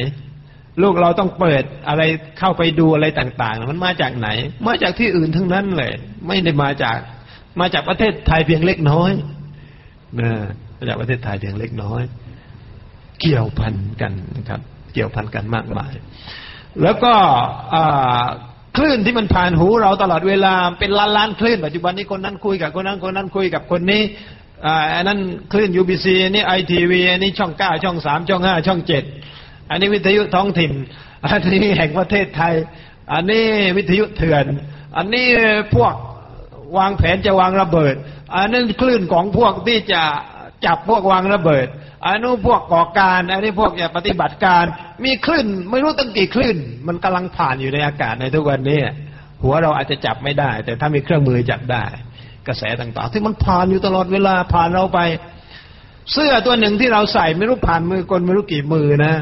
[0.83, 2.03] ลูกเราต้องเปิดอะไร
[2.39, 4.29] เข้าไปดูอะไรต่างๆ มันมาจากไหน
[4.67, 5.93] มาจากที่อื่นทั้งนั้นเลย
[6.27, 6.99] ไม่ได้มาจาก
[7.61, 9.11] มาจากประเทศไทยเพียงเล็กน้อย
[10.21, 10.31] นะ
[10.79, 12.03] มาจากประเทศไทยเพียงเล็กน้อย
[13.21, 14.61] เกี่ยวพันกันนะครับ
[14.95, 15.93] เกี่ยวพันกันมากมาย
[16.83, 17.13] แล้วก็
[18.77, 24.03] คลื่นที่มันผ่านหูเราตลอดเวลาเป็นล้านล้านคลื่นปัจจุบันนี้คนนั้นคุยกับคนนั้นคนนั้นคุยกับคนนี้
[24.95, 25.19] อันนั้น
[25.53, 29.05] คลื่นยูบีซีนี่ไอทีวีอันนี้ช่องเก้าช่องสามช่องห้าช่องเจ็ด
[29.71, 30.73] อันนี้วิทยุท้องถิ่น
[31.27, 32.55] อันนี้แห่งประเทศไทย
[33.13, 33.45] อันนี้
[33.77, 34.45] วิทยุเถื่อน
[34.97, 35.27] อันนี้
[35.75, 35.95] พวก
[36.79, 37.95] วางแผนจะวางระเบิด
[38.37, 40.03] อันนั้นคลื่นของพวกที่จะ
[40.67, 41.67] จับพวกวางระเบิด
[42.07, 44.65] อันนู้พวกก่อการ อันนี้พวกจะปฏิบัติการ
[45.05, 48.81] มีคลื่นไม่รู้ตั้งกี่คลื่น มันกำลังผ่านอยู่ในอากาศในทุกวันนี้
[49.43, 51.85] หัวเราอาจจะจับไม่ได้ แต่ถ้ามีเครื่องมือจับได้
[52.49, 55.01] กระแสต่างๆ ที่มันผ่านอยู่ตลอดเวลาผ่านเราไป
[56.13, 59.15] เสื้อตัวหนึ่งที่เราใส่ไม่รู้ผ่านมือคนไม่รู้กี่มือนะ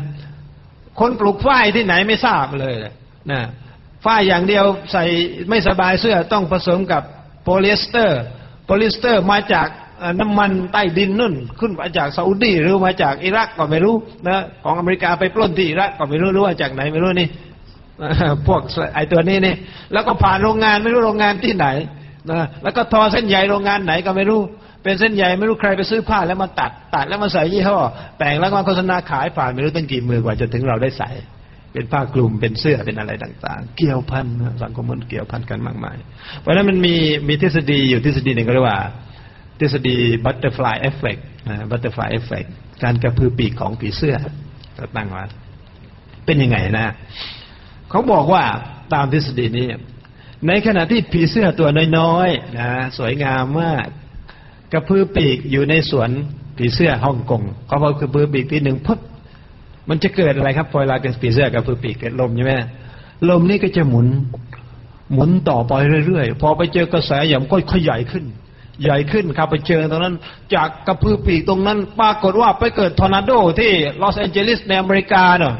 [1.01, 2.75] คนปลูกฝ้ายที่ไหนไม่ทราบเลย
[3.33, 3.43] นะ
[4.05, 5.05] ฝ้ายอย่างเดียวใส่
[5.51, 7.03] ไม่สบายเสื้อต้องผสมกับ
[7.43, 8.21] โพลีเอสเตอร์
[8.65, 9.69] โพลิสเตอร์มาจาก
[10.21, 13.95] น้ำมันใต้ดินนู่น ขึ้นมาจากซาอุดีหรือมาจากอิรักก็ไม่รู้
[14.29, 17.29] นะของอเมริกาไปปล้นที่อิรักก็ไม่รู้รู้ว่าจากไหนไม่รู้นี่
[18.47, 18.61] พวก
[18.95, 19.55] ไอตัวนี้นี่
[19.93, 21.67] แล้วก็ผ่านโรงงานไม่รู้โรงงานที่ไหน
[22.31, 24.41] นะแล้วก็ทอเส้นใยโรงงานไหนก็ไม่รู้
[24.83, 27.79] เป็นเส้นใยไม่รู้ใครไปซื้อผ้าแล้วมาตัด ตัดแล้วมาใส่ยี่ห้อ
[28.19, 31.11] แต่งแล้วมาโฆษณาขายผ่านไม่รู้ตั้งกี่มือกว่าจะถึงเราได้ใส่
[31.73, 34.27] เป็นผ้าคลุมเป็นเสื้อเป็นอะไรต่าง ๆ เกี่ยวพัน
[34.63, 35.97] สังคมมันเกี่ยวพันกันมากมาย
[36.41, 36.95] เพราะฉะนั้นมันมี
[37.29, 38.81] มีทฤษฎีอยู่ทฤษฎีหนึ่งก็เรียกว่า
[39.59, 44.17] ทฤษฎี butterfly effect butterfly effect การกระพือปีกของผีเสื้อ
[44.97, 45.25] ตั้งว่า
[46.27, 46.95] เป็นยังไงนะ
[47.91, 48.43] เขาบอกว่า
[48.95, 49.67] ตามทฤษฎีนี้
[50.49, 53.87] ในขณะที่ผีเสื้อตัวน้อยๆนะสวยงามมาก
[54.73, 56.11] กระพือปีกอยู่ในสวน
[56.57, 59.01] ผีเสื้อฮ่องกงเขาบอกกระพือปีกทีหนึ่งปุ๊บ
[59.89, 62.55] มันจะเกิดอะไรครับพอเวลาเกิดผีเสื้อกระพือปีกเกิดลมใช่ไหม
[63.31, 64.09] ลมนี่ก็จะหมุน
[65.13, 65.73] หมุนต่อไป
[66.07, 68.25] เรื่อยๆ พอไปเจอกระแสอย่างก็ขยายขึ้น
[68.83, 70.15] ใหญ่ขึ้นครับไปเจอตรงนั้น
[70.55, 75.55] จากกระพือปีกตรงนั้น ปรากฏว่าไปเกิดทอร์นาโดที่ลอสแอนเจลิสในอเมริกาเนาะ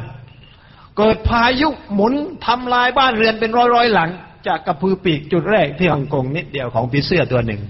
[0.97, 2.13] เกิดพายุหมุน
[2.45, 4.09] ทำลายบ้านเรือนเป็นร้อยๆหลัง
[4.47, 7.61] จากกระพือปีกจุดแรกที่ฮ่องกงนิดเดียวของผีเสื้อตัวหนึ่ง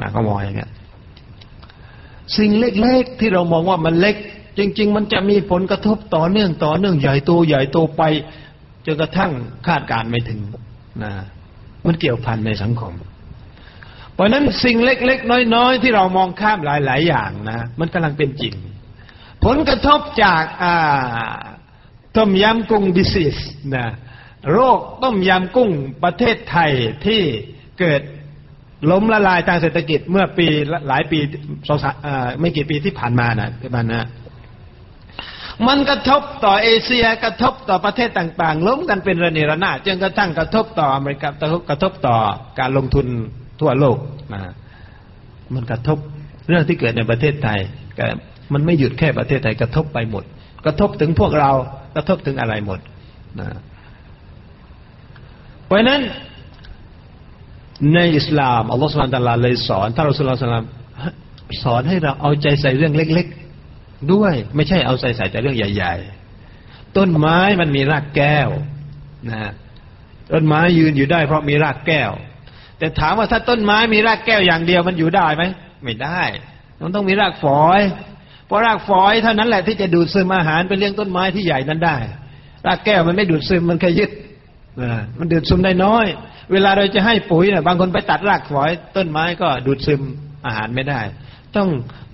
[0.00, 0.70] นะเขามองอย่างเงี้ย
[2.36, 4.16] สิ่งเล็กๆที่เรามองว่ามันเล็ก
[4.58, 8.02] จริง ๆ มันจะมีผลกระทบต่อเนื่องต่อเนื่องใหญ่โตใหญ่โตไป
[8.86, 9.30] จนกระทั่ง
[9.66, 10.40] คาดการไม่ถึง
[11.04, 11.12] นะ
[11.86, 12.92] มันเกี่ยวพันในสังคม
[14.14, 18.54] เพราะนั้นสิ่งเล็ก ๆ น้อย ๆ ที่เรามองข้ามหลาย ๆ อย่างนะมันกำลังเป็นจริง
[19.44, 20.74] ผลกระทบจากอ่า
[22.16, 23.38] ต้มยำกุ้งดิซิส
[23.76, 23.86] นะ
[24.52, 25.70] โรคต้มยำกุ้ง
[26.04, 26.70] ประเทศไทย
[27.06, 27.20] ที่
[27.80, 28.02] เกิด
[28.90, 30.46] ล้มละลายทางเศรษฐกิจเมื่อปี
[30.88, 31.18] หลายปี
[31.68, 31.78] สอง
[32.40, 34.08] ไม่กี่ปีที่ผ่านมานะที่บ้านนะ
[35.68, 42.16] มันกระทบต่อเอเชียกระทบต่อประเทศต่าง ๆ ล้มกันเป็นระเนระนาดจนกระทั่งกระทบต่ออเมริกากระทบกระทบต่อ
[42.58, 43.06] การลงทุน
[43.60, 43.98] ทั่วโลก
[44.32, 44.40] นะ
[45.54, 45.98] มันกระทบ
[46.48, 47.58] เรื่องที่เกิดในประเทศไทย
[48.52, 50.24] มันไม่หยุดแค่ประเทศไทยกระทบไปหมด
[50.66, 51.50] กระทบถึงพวกเรา
[51.96, 52.78] กระทบถึงอะไรหมด
[53.40, 53.48] นะ
[55.68, 56.00] เพราะนั้น
[57.94, 60.66] ในอิสลามอัลลอฮฺสุลตาลาเลยสอนท่านอัลลอฮฺสลาม
[61.62, 63.26] สอนให้เราเอาใจใส่เรื่องเล็ก
[63.68, 65.94] ๆ ด้วย ไม่ใช่เอาใจใส่แต่เรื่องใหญ่
[66.46, 68.48] ๆ ต้นไม้มันมีรากแก้ว
[69.30, 69.50] นะ
[70.32, 72.10] ต้นไม้ยืนอยู่ได้ เพราะมีรากแก้ว
[72.78, 75.44] แต่ถามว่าถ้าต้นไม้มีรากแก้วอย่างเดียวมันอยู่ได้ไหม
[75.84, 76.22] ไม่ได้
[76.80, 77.80] มันต้องมีรากฝอย
[78.46, 81.96] เพราะรากฝอยเท่านั้นแหละที่จะดูดซึมอาหารเป็นเรื่องต้นไม้ที่ใหญ่นั้นได้
[82.66, 84.10] รากแก้วมันไม่ดูดซึมมันแค่ยึด
[85.18, 86.06] มันดูดซึมได้น้อย
[86.52, 90.00] เวลาเราจะให้ปุ๋ยเนี่ยบางคนไปตัดรากฝอยต้นไม้ก็ดูดซึม
[90.46, 91.00] อาหารไม่ได้
[91.56, 91.68] ต้อง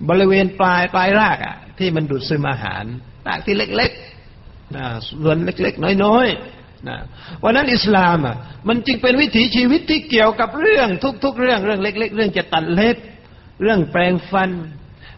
[0.09, 2.83] บริเวณปลายปลายรากอะ ที่มันดูดซึมอาหาร
[3.27, 6.97] รากที่เล็กๆนะส่วนเล็กๆ น้อยๆนะ
[7.43, 8.35] วันนั้นอิสลามอะ
[8.67, 10.87] มันจึงเป็นวิถีชีวิตที่เกี่ยวกับเรื่อง
[11.23, 12.97] ทุก ๆ เรื่องเรื่องเล็ก ๆ เรื่องจะตัดเล็บ
[13.61, 14.49] เรื่องแปรงฟัน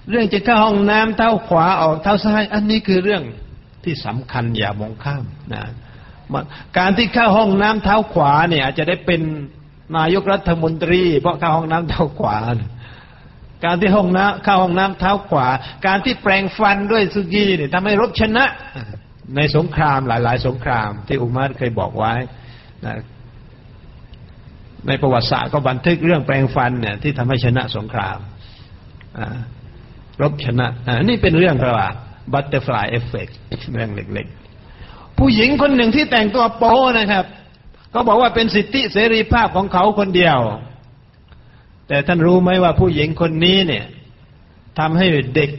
[0.09, 3.23] เรื่องจะเข้าห้องน้ำเท้าขวาออกเท้าซ้าย อันนี้คือเรื่อง
[3.83, 5.63] ที่สำคัญอย่ามองข้ามนะ
[6.77, 9.21] การที่เข้าห้องน้ำเท้าขวาเนี่ย อาจจะได้เป็น
[9.97, 12.37] นายกรัฐมนตรี เพราะเข้าห้องน้ำเท้าขวา
[13.65, 15.47] การที่ห้องน้ำเข้าห้องน้ำเท้าขวา
[15.87, 18.45] การที่แปลงฟันด้วยสุกี้เนี่ยทำให้รบชนะ
[19.35, 22.13] ในสงครามหลาย ๆ สงคราม ที่อุมารเคยบอกไว้
[22.85, 22.95] นะ
[24.87, 28.17] ในประวัติศาสตร์ก็บันทึกเรื่องแปรงฟันเนี่ยที่ทำให้ชนะสงคราม
[30.21, 30.67] รบชนะ
[31.09, 31.89] นี่เป็นเรื่องเรียกว่า
[32.33, 33.27] butterfly effect
[33.75, 34.27] เรื่องเล็ก
[35.19, 37.25] ผู้หญิงคนหนึ่งที่แต่งตัวโป้นะครับ
[37.91, 40.37] เขาบอกว่าเป็นสิทธิเสรีภาพของเขาคนเดียว
[41.87, 43.85] แต่ท่านรู้ไหมว่าผู้หญิงคนนี้เนี่ย
[44.79, 45.51] ทำให้เด็ก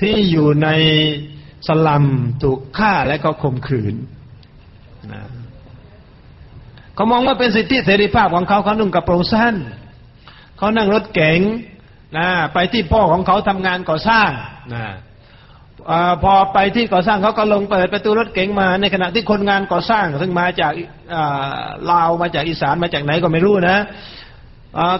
[0.00, 0.68] ที่อยู่ใน
[1.66, 2.04] สลัม
[2.42, 3.94] ถูกฆ่าและก็ข่มขืน
[5.12, 5.22] นะ
[6.94, 9.54] เขามองว่าเป็นสิทธิเสรีภาพของเขาเขานุ่งกระโปรงสั้น
[10.58, 11.40] เขานั่งรถเก๋ง
[12.16, 14.30] นะไปที่พ่อของเขาทำงานก่อสร้าง
[14.74, 14.84] นะ
[15.90, 20.72] อพอไปที่ก่อสร้างเขาก็ลงเปิดประตูรถเก๋งมา ในขณะที่คนงานก่อสร้าง ซึ่งมาจาก
[21.90, 23.78] ลาวมาจากอีสานมาจากไหนก็ไม่รู้นะ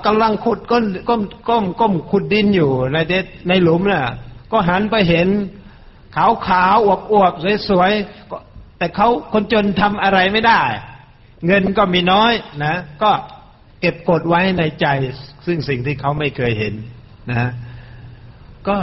[0.06, 2.98] กำลังขุดก้มก้มก้มก้มขุดดินอยู่ใน
[3.48, 4.02] ในหลุมน่ะ
[4.52, 5.28] ก็หันไปเห็น
[6.16, 7.32] ขาวขาวอวบอวบ
[7.68, 10.62] สวยๆแต่เขาคนจนทำอะไรไม่ได้
[11.46, 12.32] เงินก็มีน้อย
[12.64, 13.10] นะ ก็
[13.80, 14.86] เก็บกดไว้ในใจ
[15.46, 16.74] ซึ่งสิ่งที่เขาไม่เคยเห็น
[17.30, 17.50] นะ
[18.68, 18.78] ก็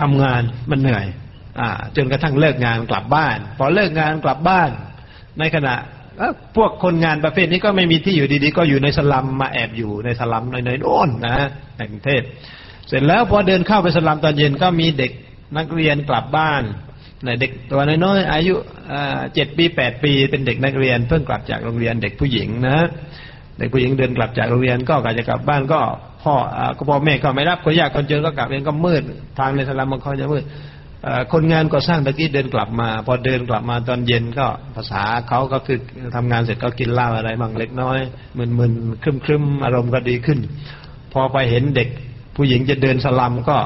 [0.00, 1.06] ทำงานมันเหนื่อย
[1.60, 4.70] อ่าจนกระทั่งเลิกงานกลับบ้าน พอเลิกงานกลับบ้าน
[5.38, 5.74] ในขณะ
[6.56, 11.36] พวกคนงานประเภทนี้ก็ไม่มีที่อยู่ดีๆ ก็อยู่ในสลัมมาแอบอยู่ในสลัมในโน่นนะ
[11.76, 12.22] ในกรุงเทพ
[12.88, 15.12] เสร็จแล้วพอเดินเข้าไปสลัมตอนเย็นก็มีเด็ก
[15.56, 16.62] นักเรียนกลับบ้าน
[17.40, 18.54] เด็กตัวน้อยๆอายุ
[19.34, 22.78] เจ็ดปีแปดปี เป็นเด็กนักเรียนเพิ่งกลับจากโรงเรียนเด็กผู้หญิงนะ
[23.58, 25.80] เด็กผู้หญิงเดินกลับจากโรงเรียนก็กะจะกลับบ้านก็
[26.26, 26.36] พ่อ
[26.76, 29.02] ก็พ่อแม่ก็ไม่รับคนยากคนจนก็กลับเองก็มืด
[29.38, 30.44] ทางในสลัมมันเขาจะมืด
[31.32, 35.78] คนงานก่อสร้างตะกี้เดินกลับมา พอเดินกลับมาตอนเย็นก็ภาษาเขาก็คือ
[36.16, 37.98] ทำงานเสร็จก็กินเหล้าอะไรบางเล็กน้อย
[38.58, 40.38] มึนๆครึมๆอารมณ์ก็ดีขึ้น
[41.12, 41.88] พอไปเห็นเด็ก
[42.36, 43.58] ผู้หญิงจะเดินสลัมก็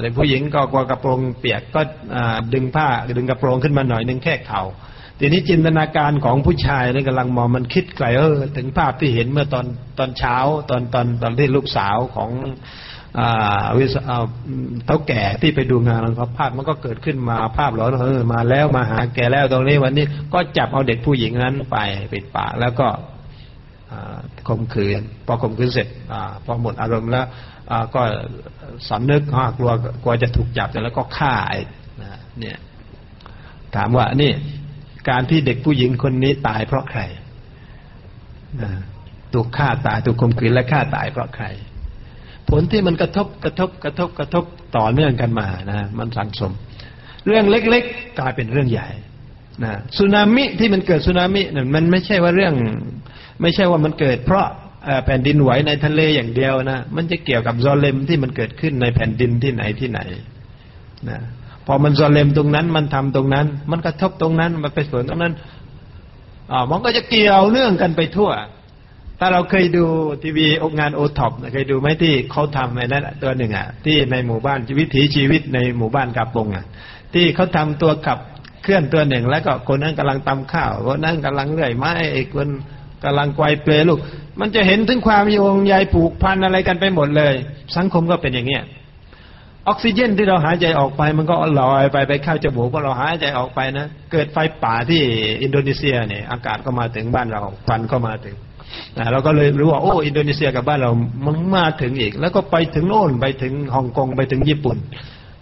[0.00, 1.80] เด็กผู้หญิงก็กลัวกระโปรงเปียกก็
[2.54, 4.62] ดึงผ้าดึงกระโปรงขึ้นมาหน่อยนึงแค่เข่า
[5.18, 9.66] ทีนี้จินตนาการของผู้ชายนี่กำลังมองมันคิดไกลเออถึงภาพที่เห็นเมื่อตอน
[9.98, 10.36] ตอนเช้า
[10.70, 12.30] ตอนตอนตอนที่ลูกสาวของ
[13.18, 13.96] อาวิศ
[14.86, 21.76] เท่าแก่ที่ไปดูงานของเขาภาพมันก็เกิดขึ้นมาภาพหลอนเออมาแล้วมาหาแกแล้วตรงนี้วันนี้ก็จับเอาเด็กผู้หญิงนั้นไป
[22.12, 22.88] ปิดปากแล้วก็
[24.48, 27.26] ข่มขืนพอข่มขืนเสร็จอพอหมดอารมณ์แล้ว
[27.94, 28.02] ก็
[28.88, 29.22] สำนึก
[29.58, 29.72] กลัว
[30.02, 31.34] กลัวจะถูกจับแล้วก็ฆ่า
[32.40, 32.58] เนี่ย
[33.74, 34.32] ถามว่านี่
[35.08, 37.00] การที่เด็กผู้หญิงคนนี้ตายเพราะใคร
[39.32, 41.46] ถูกฆ่าตายถูกข่มขืนและฆ่าตายเพราะใคร
[42.50, 44.44] ผลที่มันกระทบกระทบกระทบกระทบ
[44.76, 46.52] ต่อเนื่องกันมานะมันสังสม
[47.26, 48.88] เรื่องเล็กๆกลายเป็นเรื่องใหญ่
[49.64, 52.54] นะสึนามิที่มันเกิดสึนามิเนี่ยมันไม่ใช่ว่าเรื่อง
[53.42, 54.46] ไม่ใช่ว่ามันเกิด เพราะ
[55.04, 60.00] แผ่นดินไหวในทะเลอย่างเดียวนะมันจะเกี่ยวกับซอลิมที่มันเกิดขึ้นในแผ่นดินที่ไหนที่ไหน
[61.10, 61.20] นะ
[61.66, 65.34] พอมันซอลิมตรงนั้น มันทำตรงนั้น มันกระทบตรงนั้น มันไปสวนตรงนั้น
[66.52, 68.30] อ่ามันก็จะเกี่ยวเนื่องกันไปทั่ว
[69.20, 69.84] ถ้าเราเคยดู
[70.22, 76.64] ทีวีองานโอท็อปเคยดูไหมที่เขาทำไอ้นั้นตัวหนึ่งอะ ที่ในหมู่บ้านวิถีชีวิตในหมู่บ้านกำปงอะ
[77.14, 78.18] ที่เขาทำตัวขับ
[78.62, 82.48] เคลื่อนตัวหนึ่ง แล้วก็คนนั้นกำลังตำข้าวคนนั้นกำลังเลื่อยไม้อีกคน
[83.04, 84.00] กำลังไกวเปลลูก
[84.40, 87.34] มันจะเห็นถึงความโยงใยผูกพันอะไรกันไปหมดเลย
[87.76, 88.62] สังคมก็เป็นอย่างเงี้ย
[89.68, 95.02] ออกซิเจนที่เราหายใจออกไป มันก็ลอยไปไปเข้าจมูกก็เราหายใจออกไปนะเกิดไฟป่าที่
[95.42, 98.36] อินโดนีเซียเนี่ย อากาศก็มาถึงบ้านเราควันก็มาถึง
[98.98, 100.90] นะเราก็เลยรู้ว่าโอ้อินโดนีเซียกับบ้านเรา
[101.24, 104.76] มันมาถึงอีก แล้วก็ไปถึงโน่นไปถึงฮ่องกงไปถึงญี่ปุ่น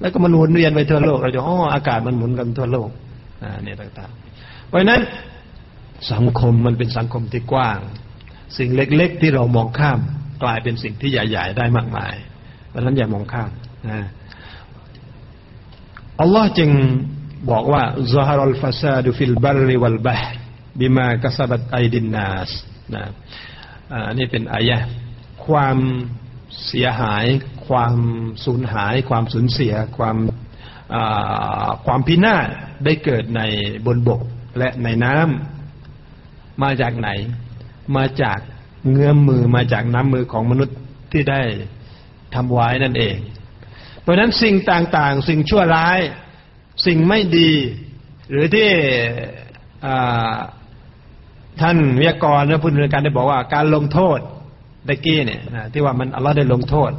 [0.00, 2.88] แล้วก็มันวนเวียนไปทั่วโลกเราจะอ๋ออากาศมันหมุนกันทั่วโลก
[3.42, 5.00] อ่าเนี่ยต่างๆ เพราะนั้น
[6.12, 7.78] สังคมมันเป็นสังคมที่กว้าง
[8.58, 9.98] สิ่งเล็ก ๆ ที่เรามองข้าม
[10.42, 12.14] กลายเป็นสิ่งที่ใหญ่ ๆ ได้มากมาย
[12.70, 13.50] เพราะนั้นอย่ามองข้าม
[16.20, 16.70] อัลลอฮ์จึง
[17.50, 17.82] บอกว่า
[18.14, 20.34] ซาฮารัลฟาซาดุฟิลบาริวัลบาห์
[20.80, 22.50] บิมากษับัตไอดินนาส
[22.94, 23.02] นะ
[24.06, 24.78] อันนี้เป็นอายะ
[25.46, 25.76] ความ
[26.66, 27.26] เสียหาย
[27.66, 27.94] ความ
[28.44, 30.16] สูญหาย ความสูญเสีย ความ
[31.86, 32.48] ความพินาศ
[32.84, 33.42] ได้เกิดใน
[33.86, 34.20] บนบก
[34.58, 37.08] และในน้ำมาจากไหน
[37.96, 38.38] มาจาก
[38.90, 40.76] เงื้อมมือมาจากน้ำมือของมนุษย์
[41.12, 41.40] ที่ได้
[42.34, 43.16] ทำไว้นั่นเอง
[44.02, 45.98] เพราะนั้นสิ่งต่างๆ สิ่งชั่วร้าย
[46.86, 47.50] สิ่งไม่ดี
[48.30, 48.68] หรือที่
[51.60, 54.18] ท่านวิทยากรและผู้ดำเนินการได้บอกว่าการลงโทษ
[54.88, 55.40] ตะกี้เนี่ย
[55.72, 56.90] ที่ว่ามันอัลลอฮ์ได้ลงโทษ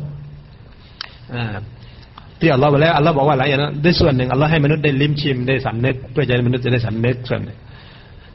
[2.39, 7.57] ที่อัลลอฮ์บอกแล้วอัลลอฮ์บอกว่าอะไรอย่างนั้นด้วยส่วนหนึ่งอัลลอฮ์ให้มนุษย์ได้ลิ้มชิมได้สำนึกเพื่อจะมนุษย์จะได้สำนึกส่วนหนึ่ง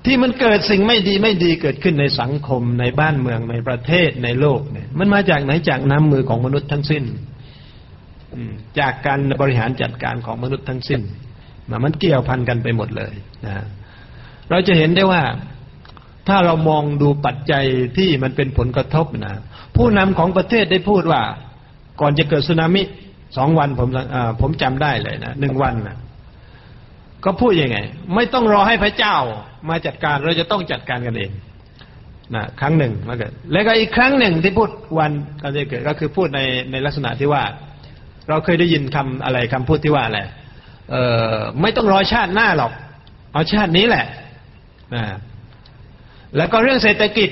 [0.04, 7.04] ที่มันเกิดสิ่งไม่ดีไม่ดีเกิดขึ้นในสังคมในบ้านเมืองในประเทศในโลกเนี่ยมันมาจากไหนจากน้ำมือของมนุษย์ทั้งสิ้น
[8.81, 11.01] จากการบริหารจัดการของมนุษย์ทั้งสิ้น
[11.85, 13.12] มันเกี่ยวพันกันไปหมดเลย
[13.47, 13.64] นะ
[14.51, 15.23] เราจะเห็นได้ว่า
[16.29, 17.64] ถ้าเรามองดูปัจจัย
[17.99, 19.35] ที่มันเป็นผลกระทบนะ
[19.77, 21.23] ผู้นำของประเทศได้พูดว่า
[22.01, 22.83] ก่อนจะเกิดสึนามิ
[23.37, 23.88] สองวันผม
[24.41, 25.97] ผมจำได้เลยนะหนึ่งวันนะ
[27.25, 27.79] ก็พูดยังไง
[28.14, 29.17] ไม่ต้องรอให้พระเจ้า
[29.69, 31.31] มาจัดการเราจะต้องจัดการกันเอง
[32.35, 35.12] นะครั้งหนึ่งมาเกิดแล้วก็อีกครั้งหนึ่งที่พูดวัน
[35.43, 37.43] ก่อนจะเกิดก็คือพูดในในลักษณะที่ว่า
[38.29, 40.21] เราเคยได้ยินคำอะไรคำพูดที่ว่าอะไร
[40.91, 40.97] เอ
[41.35, 42.73] อไม่ต้องรอชาติหน้าหรอก
[43.33, 44.07] เอาชาตินี้แหละ
[44.95, 45.05] นะ
[46.37, 47.31] แล้วก็เรื่องเศรษฐกิจ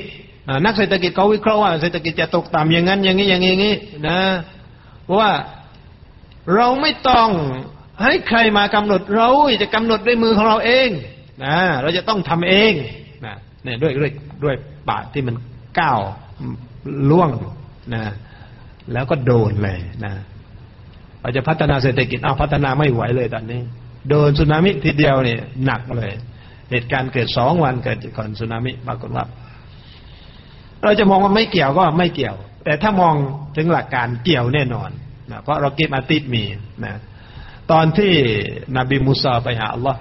[0.64, 3.74] นักเศรษฐกิจเขาวิเคราะห์ว่าเศรษฐกิจจะตกต่ำอย่างนั้น อย่างนี้อย่างนี้อย่างนี้
[4.08, 4.18] นะ
[5.04, 5.32] เพราะว่า
[6.54, 7.28] เราไม่ต้อง
[8.02, 9.28] ให้ใครมากำหนดเรา
[9.62, 10.88] จะกำหนดด้วยมือของเราเอง
[11.44, 12.72] นะเราจะต้องทำเอง
[13.24, 14.10] นะเนี่ยด้วยด้วย
[14.44, 14.54] ด้วย
[14.88, 15.36] ปากที่มัน
[15.80, 16.00] ก้าว
[17.10, 17.30] ล่วง
[17.94, 18.04] นะ
[18.92, 20.12] แล้วก็โดนเลยนะ
[21.26, 23.62] เราจะพัฒนาเศรษฐกิจเอาพัฒนาไม่ไหวเลยตอนนี้
[24.08, 26.12] โดนสึนามิทีเดียวเนี่ยหนักเลย
[26.70, 29.24] เหตุการณ์เกิดสองวันเกิดก่อนสึนามิปรากฏว่า
[30.82, 33.14] เราจะมองว่าไม่เกี่ยวก็ไม่เกี่ยว แต่ถ้ามอง
[33.56, 34.90] ถึงหลักการเกี่ยวแน่นอน
[35.30, 36.44] นะเพราะเราเก็บอาติดมี
[36.84, 36.94] นะ
[37.70, 38.12] ตอนที่
[38.76, 40.00] นบีมูซาไปหาอัลลอฮ์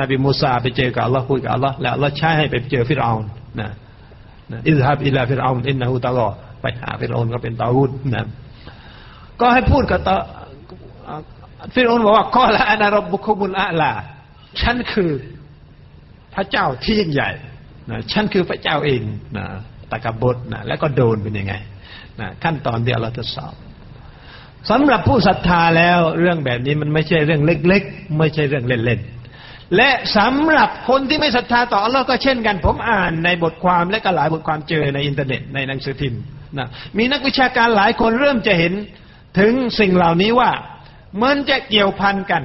[0.00, 3.24] นบีมูซาไปเจอกับอัลลอฮ์คุยกับอัลลอฮ์แล้วอัลลอฮ์ใช้ให้ไปเจอฟิรเอาน
[3.60, 3.70] นะ
[4.68, 6.28] อิสฮับอิลาฟิรเอานอินนะฮูตะลอ
[6.60, 8.24] ไปหาฟิรเอานก็เป็นตาวุฒนะ
[9.40, 10.16] ก็ให้พูดกับตา
[11.74, 13.92] ฟิรเอนบอกว่าข้อละอนารบบุคุมุลอาลา
[14.60, 15.10] ฉันคือ
[16.34, 17.30] พระเจ้าที่ยิ่งใหญ่
[17.90, 19.02] นะฉันคือพระเจ้าเอง
[19.36, 19.46] นะ
[19.90, 21.54] ตะกบดนะแล้วก็โดนเป็นยังไง
[22.20, 23.54] นะขั้นตอนที่เราทดสอบ
[24.70, 36.22] สำหรับผู้ศรัทธาแล้วเรื่องแบบนี้มันไม่ใช่เรื่องเล็ก ๆ ไม่ใช่เรื่องเล่นๆและสำหรับคนที่ไม่ศรัทธาต่ออัลลอฮ์ก็เช่นกัน ผมอ่านในบทความและก็หลายบทความเจอในอินเทอร์เน็ตในหนังสือพิมพ์
[36.58, 36.68] นะ
[36.98, 38.72] มีนักวิชาการหลายคนเริ่มจะเห็น
[39.38, 40.50] ถึงสิ่งเหล่านี้ว่า
[41.22, 42.42] มันจะเกี่ยวพันกัน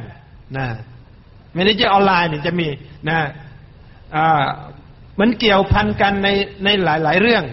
[0.58, 0.68] นะ
[1.54, 2.68] ไม่ได้จะออนไลน์เนี่ยจะมี
[3.10, 3.18] นะ
[4.16, 4.44] อ่า
[5.20, 6.30] มันเกี่ยวพันกันใน
[6.64, 7.44] ในหลาย ๆ เรื่อง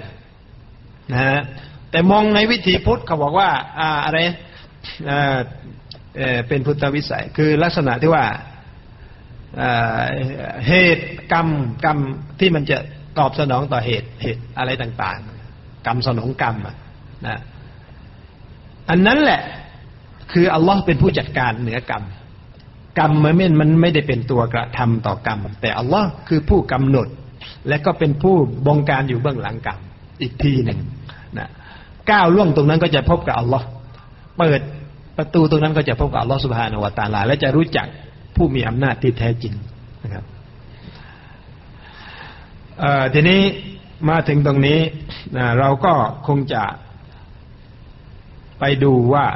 [1.12, 1.40] นะฮะ
[1.90, 4.18] แต่มองในวิถีพุทธเขาบอกว่าอ่าอะไร
[5.08, 5.38] อ่า
[6.16, 8.24] เออเป็นพุทธวิสัย คือลักษณะที่ว่า
[10.66, 11.48] เหตุกรรม
[11.84, 11.98] กรรม
[12.40, 12.78] ที่มันจะ
[13.18, 15.18] ตอบสนองต่อเหตุเหตุอะไรต่าง
[15.52, 16.56] ๆ กรรมสนองกรรม
[17.26, 17.38] นะ
[18.90, 19.40] อันนั้นแหละ
[20.32, 22.04] คืออัลลอฮ์เป็นผู้จัดการเหนือกรรม
[22.98, 27.08] กรรมมันไม่มันไม่ได้เป็นตัวกระทำต่อกรรม แต่อัลลอฮ์คือผู้กำหนด
[27.68, 28.36] และก็เป็นผู้
[28.66, 29.78] บงการอยู่เบื้องหลังกรรม
[30.20, 30.78] อีกทีหนึ่ง
[31.38, 31.48] นะ
[32.10, 33.66] ก้าวล่วงตรงนั้นก็จะพบกับอัลลอฮ์
[34.38, 34.60] เปิด
[35.16, 37.86] ประตูตรงนั้นก็จะพบกับอัลลอฮ์สุบฮานาวตาลา และจะรู้จัก
[38.36, 39.54] ผู้มีอำนาจที่แท้จริง
[40.04, 40.24] นะครับ
[43.14, 43.40] ทีนี้
[44.08, 44.78] มาถึงตรงนี้
[45.58, 45.92] เราก็
[46.26, 46.62] คงจะ
[48.60, 49.26] ไปดูว่า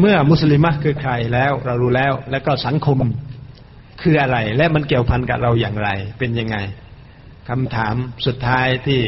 [0.00, 2.98] เมื่อมุสลิมคือใครแล้ว เรารู้แล้ว แล้วก็สังคม
[4.02, 5.88] คืออะไร และมันเกี่ยวพันกับเราอย่างไร
[6.18, 6.56] เป็นยังไง
[7.48, 7.94] คำถาม
[8.26, 9.00] สุดท้ายที่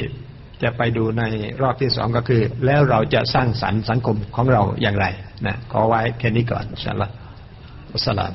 [0.63, 1.23] จะไปดูใน
[1.63, 5.07] รอบที่สองก็คือ แล้วเราจะสร้างสรรค์สังคมของเราอย่างไร
[5.47, 7.13] นะขอไว้แค่นี้ก่อนอัลลอฮฺ
[7.95, 8.33] อัสสลาม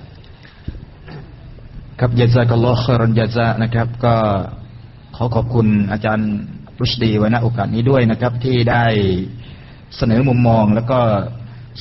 [2.00, 4.16] ครับยาซากัลลอฮ์รอนยาซานะครับ ก็
[5.16, 6.32] ขอขอบคุณอาจารย์
[6.82, 8.86] รุชดีไว้ณโอกาสนี้ด้วยนะครับ ที่ได้
[9.98, 11.00] เสนอมุมมองแล้วก็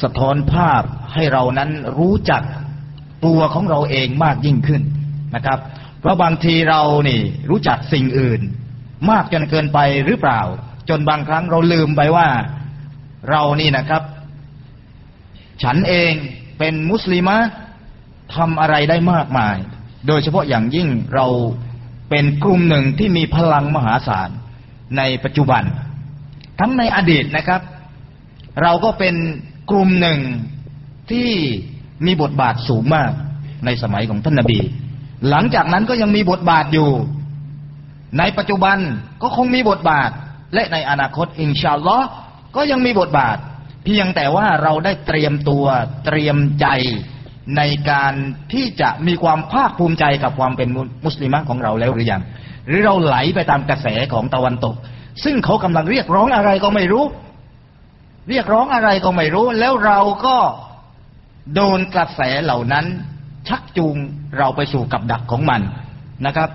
[0.03, 0.83] สะท้อนภาพ
[1.15, 2.43] ให้เรานั้นรู้จัก
[3.27, 4.83] ตัวของเราเองมากยิ่งขึ้น
[5.35, 5.59] นะครับ
[6.01, 8.41] เพราะบางทีเรานี่รู้จักสิ่งอื่น
[9.11, 10.41] มากจนเกินไปหรือเปล่า
[10.89, 12.29] จนบางครั้งเราลืมไปว่า
[13.31, 14.03] เรานี่นะครับ
[15.63, 16.13] ฉันเอง
[16.59, 17.39] เป็นมุสลิมะ
[18.35, 19.57] ทำอะไรได้มากมาย
[20.07, 21.27] โดยเฉพาะอย่างยิ่งเรา
[22.11, 24.31] เป็นกลุ่มหนึ่งที่มีพลังมหาศาล
[24.97, 25.63] ในปัจจุบัน
[26.61, 27.61] ทั้งในอดีตนะครับ
[28.63, 29.15] เราก็เป็น
[29.71, 30.21] กลุ่มหนึ่ง
[31.11, 31.31] ที่
[32.07, 33.11] มีบทบาทสูงมาก
[33.65, 34.59] ในสมัยของท่านนบี
[35.31, 36.91] หลังจากนั้นก็ยังมีบทบาทอยู่
[38.19, 38.79] ในปัจจุบัน
[39.23, 40.11] ก็คงมีบทบาท
[40.55, 42.07] และในอนาคตอินชาอัลลอฮ์
[42.57, 43.37] ก็ยังมีบทบาท
[43.85, 45.65] เพียงแต่ว่าเราได้เตรียมตัว
[46.07, 46.67] เตรียมใจ
[47.57, 48.15] ในการ
[48.53, 50.69] ที่จะมีความภาคภูมิใจกับความเป็น
[51.05, 52.23] มุสลิมของเราแล้วหรือยัง
[52.67, 54.75] หรือเราไหลไปตามกระแสของตะวันตก
[55.25, 57.05] ซึ่งเขากำลังเรียกร้องอะไรก็ไม่รู้
[58.29, 60.37] เรียกร้องอะไรก็ไม่รู้ แล้วเราก็
[61.55, 62.87] โดนกระแสเหล่านั้น
[63.49, 63.97] ชักจูง
[64.39, 65.61] เราไปสู่กับดักของมัน
[66.27, 66.51] นะครับ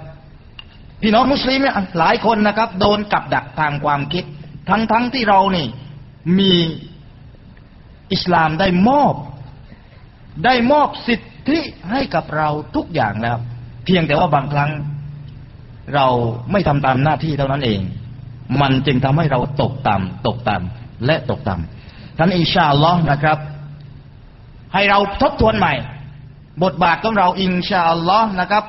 [1.01, 4.24] พี่น้องมุสลิมเนี่ยหลายคนนะครับ โดนกับดักทางความคิด
[4.70, 5.68] ทั้งๆทที่เรานี่
[6.39, 6.53] มี
[8.13, 9.16] อิสลามได้มอบ
[10.45, 11.59] ได้มอบสิทธิ
[11.91, 13.38] ให้กับเราทุกอย่างแล้ว
[13.86, 14.72] เพียงแต่ว่าบางครั้ง
[15.95, 16.07] เรา
[16.51, 17.80] ไม่ทำตามหน้าที่เท่านั้นเอง
[18.61, 23.38] มันจึงทำให้เราตกต่ำตกต่ำ และตกต่ำท่านอินชาอัลลอฮ์นะครับ
[24.74, 25.74] ให้เราทบทวนใหม่
[26.64, 28.64] บทบาทของเราอินชาอัลลอฮ์นะครับ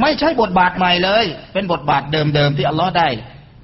[0.00, 3.08] ไม่ใช่บทบาทใหม่เลย เป็นบทบาทเดิมๆที่อัลลอฮ์ได้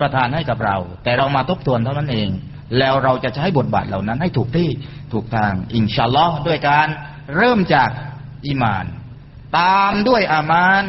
[0.00, 2.28] ประทานให้กับเรา แต่เรามาทบทวนเท่านั้นเอง
[2.78, 4.68] แล้วเราจะใช้บทบาทเหล่านั้นให้ถูกที่
[5.12, 6.88] ถูกทางอินชาอัลลอฮ์ด้วยการ
[7.36, 7.90] เริ่มจาก
[8.46, 8.86] อีมาน
[9.58, 10.84] ตามด้วยอามาน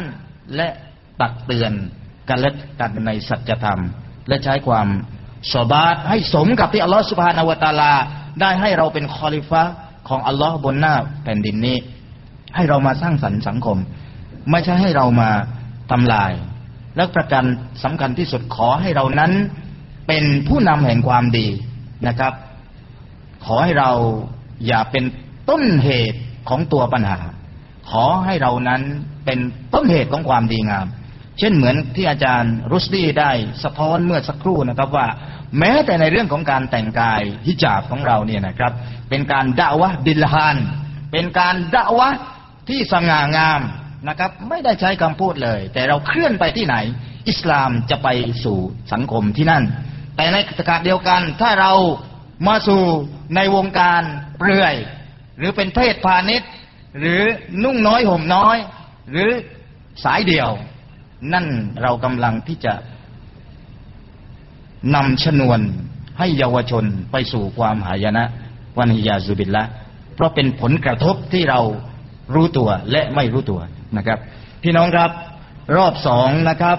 [0.56, 0.68] และ
[1.20, 1.72] ตักเตือน
[2.28, 3.80] กันและกันในสัจธรรม
[4.28, 4.88] และใช้ความ
[5.52, 7.92] สบาตให้สมกับที่อัลลอฮฺสุบฮานาวตาลา
[8.40, 9.62] ได้ให้เราเป็นคอลิฟะ
[10.08, 11.76] ของอัลลอฮ์บนหน้าแผ่นดินนี้
[12.54, 13.78] ให้เรามาสร้างสรรค์สังคม
[14.50, 15.30] ไม่ใช่ให้เรามา
[15.90, 16.32] ทำลาย
[16.96, 17.44] และประการ
[17.84, 19.32] สำคัญที่สุดขอให้เรานั้น
[20.08, 21.46] เป็นผู้นำแห่งความดี
[22.06, 22.32] นะครับ
[23.44, 23.90] ขอให้เรา
[24.66, 25.04] อย่าเป็น
[25.50, 27.18] ต้นเหตุของตัวปัญหา
[27.90, 28.82] ขอให้เรานั้น
[29.24, 29.38] เป็น
[29.74, 30.86] ต้นเหตุของความดีงาม
[31.38, 33.30] เช่นเหมือนที่อาจารย์รุสดีได้
[33.64, 35.06] สะท้อนเมื่อสักครู่นะครับว่า
[35.58, 38.72] แม้แต่ในเรื่องของการแต่งกายฮิจาบของเราเนี่ยนะครับ
[39.10, 40.56] เป็นการด่าวะดิลฮาน
[41.12, 42.08] เป็นการด่าวะ
[42.68, 43.60] ที่สง่างาม
[44.08, 46.76] นะครับ ไม่ได้ใช้คำพูดเลย แต่เราเคลื่อนไปที่ไหน
[47.28, 48.08] อิสลามจะไป
[48.44, 48.58] สู่
[48.92, 49.64] สังคมที่นั่น
[50.16, 51.72] แต่ในขณะเดียวกันถ้าเรา
[52.46, 52.82] มาสู่
[53.36, 54.02] ในวงการ
[54.38, 54.74] เปลือย
[55.38, 56.50] หรือเป็นเพศพาณิชย์
[56.98, 57.20] หรือ
[57.64, 58.56] นุ่งน้อยห่มน้อย
[59.10, 59.30] หรือ
[60.04, 60.50] สายเดี่ยว
[61.32, 61.46] นั่น
[61.82, 62.74] เรากำลังที่จะ
[64.94, 65.60] นำชนวน
[66.18, 68.24] ให้เยาวชนไปสู่ความหายนะ
[68.78, 69.64] วันฮิยาซุบิลละ
[70.14, 71.60] เพราะเป็นผลกระทบที่เรา
[72.34, 73.60] รู้ตัวและไม่รู้ตัว
[73.96, 74.18] นะครับ
[74.62, 75.10] พี่น้องครับ
[75.76, 76.78] รอบสองนะครับ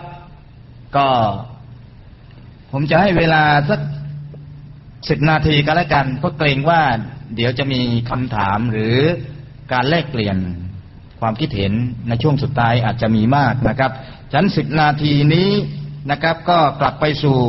[0.95, 1.07] ก็
[2.71, 3.81] ผมจะให้เวลาสัก
[5.09, 6.81] สิบนาทีก็แล้วกันเพราะเกรงว่า
[7.35, 8.95] เดี๋ยวจะมีคำถามหรือ
[9.71, 10.37] การแลกเปลี่ยน
[11.19, 11.73] ความคิดเห็น
[12.07, 13.91] ในช่วงสุดท้ายอาจจะมีมากนะครับ
[14.37, 15.49] ฉันสิบนาทีนี้
[16.11, 17.39] นะครับ ก็กลับไปสู่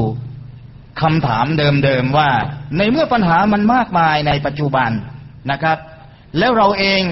[1.00, 2.30] คำถามเดิมๆว่า
[2.76, 4.90] ในเมื่อปัญหามันมากมายในปัจจุบัน
[5.50, 5.78] นะครับ
[6.38, 7.02] แล้วเราเอง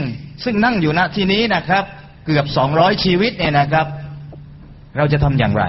[0.44, 1.84] ซึ่งนั่งอยู่ณที่นี้นะครับ
[2.26, 3.86] เกือบสองร้อยชีวิตเนี่ยนะครับ
[4.96, 5.64] เราจะทำอย่างไร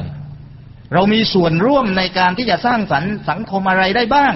[0.93, 4.33] เรามีส่วนร่วมในการที่จะสร้างสรรค์สังคมอะไรได้บ้าง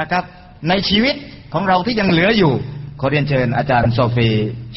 [0.00, 0.24] นะครับ
[0.68, 1.14] ในชีวิต
[1.54, 2.52] ของเราที่ยังเหลืออยู่
[3.00, 4.28] ขอเรียนเชิญอาจารย์โซฟี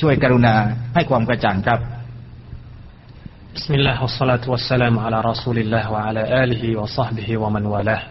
[0.02, 0.56] ช่วยกรุณา
[0.96, 1.80] ให้ความกระจ่างครับ
[3.57, 8.03] بسم الله والصلاة والسلام على رسول الله وعلى آله وصحبه ومن والاه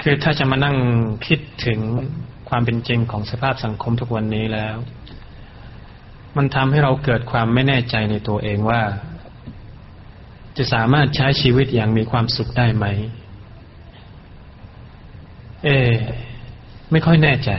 [0.00, 0.76] คือถ้าจะมานั่ง
[1.26, 1.80] คิดถึง
[2.48, 4.76] ความเป็นจริงของสภาพสังคมทุกวันนี้แล้ว
[6.36, 8.82] มันทำให้เราเกิดความไม่แน่ใจในตัวเองว่า
[10.56, 12.86] จะสามารถใช้ชีวิตอย่างมีความสุขได้ไหม
[15.64, 15.68] เอ
[16.90, 17.50] ไม่ค่อยแน่ใจ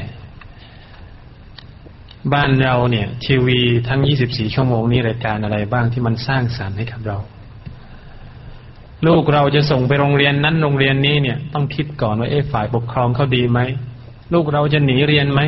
[2.32, 7.18] บ้านเราเนี่ย ทีวีทั้ง 24 ชั่วโมงนี้รายการอะไรบ้างที่มันสร้างสารรค์ให้กับเรา
[9.06, 13.60] ลูกเราจะส่งไปโรงเรียนนั้นโรงเรียนนี้เนี่ย ต้องคิดก่อนว่าเอ๊ะฝ่ายปกครองเขาดีไหม
[14.32, 15.40] ลูกเราจะหนีเรียนไหม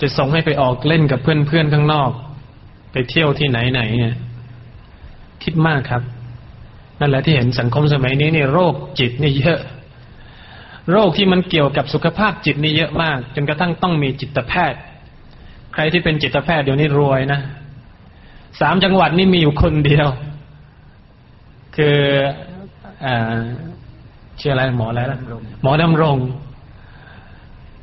[0.00, 2.10] จะส่งให้ไปออกเล่นกับเพื่อนๆข้างนอก
[2.92, 4.14] ไปเที่ยวที่ไหนไหนเนี่ย
[5.42, 6.02] คิดมากครับ
[7.00, 9.60] นั่นแหละที่เห็นสังคมสมัยนี้เนี่ยโรคจิตนี่เยอะ
[10.92, 14.80] โรคที่มันเกี่ยวกับสุขภาพจิตนี่เยอะมาก จนกระทั่งต้องมีจิตแพทย์
[15.74, 17.40] ใครที่เป็นจิตแพทย์เดี๋ยวนี้รวยนะ
[18.60, 20.06] สามจังหวัดนี่มีอยู่คนเดียว
[21.76, 21.98] คือ
[23.04, 23.40] อ่า
[24.40, 25.18] ชื่ออะไรหมออะไรนะ
[25.62, 26.16] หมอดำรง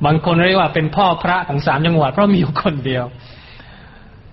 [0.05, 3.05] บางคนเรียกว่าเป็นพ่อพระของสามจังหวัดเพราะมีอยู่คนเดียว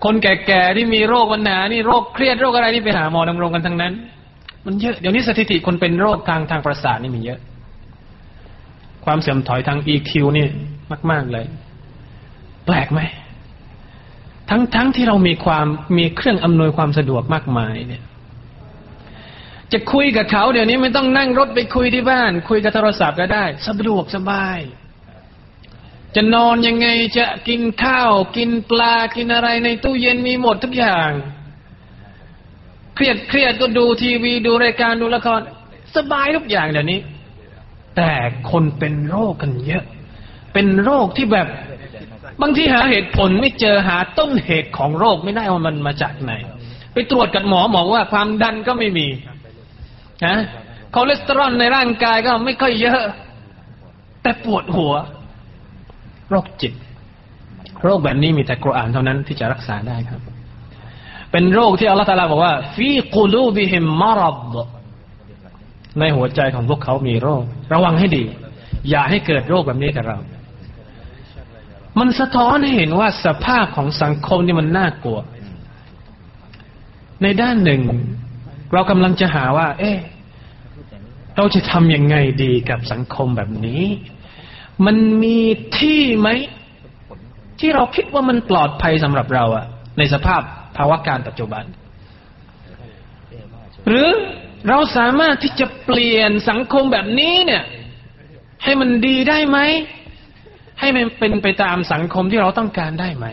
[0.03, 3.93] คนแก่ๆที่มีโรควันหนานี่โรคเครียดโรคอะไรนี่ไปหาหมอดำรงกันทั้งนั้น
[4.65, 7.39] มันเยอะเดี๋ยวนี้สถิติคนเป็นโรคทางทางประสาทนี่มีเยอะ
[9.05, 10.47] ความเสื่อมถอยทาง EQ นี่
[11.11, 11.45] มาก ๆเลย
[12.65, 12.99] แปลกไหม
[14.49, 15.65] ทั้งทั้งที่เรามีความ
[15.97, 18.03] มีเครื่องอำนวยความสะดวกมากมายเนี่ย
[19.71, 24.59] จะคุยกับเขาเดี๋ยวนี้ไม่ต้องนั่งรถไปคุยที่บ้าน คุยกับโทรศัพท์ก็ได้ สะดวกสบาย
[26.15, 26.87] จะนอนยังไง
[27.17, 31.09] จะกินข้าว กินปลากินอะไรในตู้เย็นมีหมดทุกอย่าง
[32.95, 35.39] เครียดเครียดก็ดูทีวีดูรายการดูละคร
[35.95, 36.99] สบายทุกอย่างเดี๋ยวนี้
[37.95, 38.11] แต่
[38.51, 39.83] คนเป็นโรคกันเยอะ
[40.53, 41.47] เป็นโรคที่แบบ
[42.41, 46.33] บางทีหาเหตุผลไม่เจอหาต้นเหตุของโรคไม่ได้ว่ามันมาจากไหน
[46.93, 49.07] ไปตรวจกับหมอหมอว่าความดันก็ไม่มี
[50.25, 50.37] นะ
[50.93, 53.01] คอเลสเตอรอลในร่างกายก็ไม่ค่อยเยอะ
[54.21, 54.93] แต่ปวดหัว
[56.29, 56.73] โรคจิต
[57.83, 60.21] โรคแบบนี้มีแต่กุรอานเท่านั้นที่จะรักษาได้ครับ
[61.31, 64.21] เป็นโรคที่อัลลอฮฺตาลาบอกว่าفي قلوبهم مرض
[64.53, 64.55] ด
[65.99, 68.23] ในหัวใจของพวกเขามีโรค ระวังให้ดี
[68.89, 70.17] อย่าให้เกิดโรคแบบนี้กับเรา
[71.99, 75.19] มันสะท้อนให้เห็นว่าสภาพของสังคมนี่มันน่ากลัว
[77.23, 77.81] ในด้านหนึ่ง
[78.73, 79.97] เรากำลังจะหาว่า เอ๊ะ
[81.37, 83.83] เราจะทำยังไงดีกับสังคมแบบนี้
[84.85, 85.37] มันมี
[85.79, 86.29] ที่ไหม
[87.59, 89.65] ที่เราคิดว่ามันปลอดภัยสำหรับเราอะ
[89.97, 90.41] ในสภาพ
[90.77, 91.63] ภาวะการปัจจุบัน
[93.87, 94.09] หรือ
[94.67, 97.63] เราสามารถที่จะเปลี่ยนสังคมแบบนี้เนี่ย
[98.63, 99.59] ให้มันดีได้ไหม
[100.79, 103.25] ให้มันเป็นไปตามสังคมที่เราต้องการได้ไหม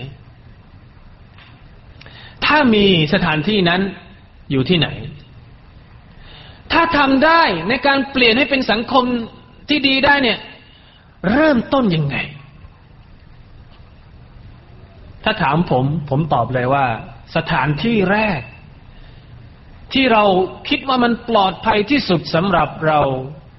[2.47, 3.81] ถ้ามีสถานที่นั้น
[4.51, 4.89] อยู่ที่ไหน
[6.73, 9.05] ถ้าทำได้ในการเปลี่ยนให้เป็นสังคม
[9.69, 10.39] ที่ดีได้เนี่ย
[11.33, 12.17] เริ่มต้นยังไง
[15.25, 16.87] ถ้าถามผม ผมตอบเลยว่า
[17.37, 18.41] สถานที่แรก
[19.93, 20.25] ที่เรา
[20.69, 23.01] คิดว่ามันปลอดภัยที่สุดสำหรับเรา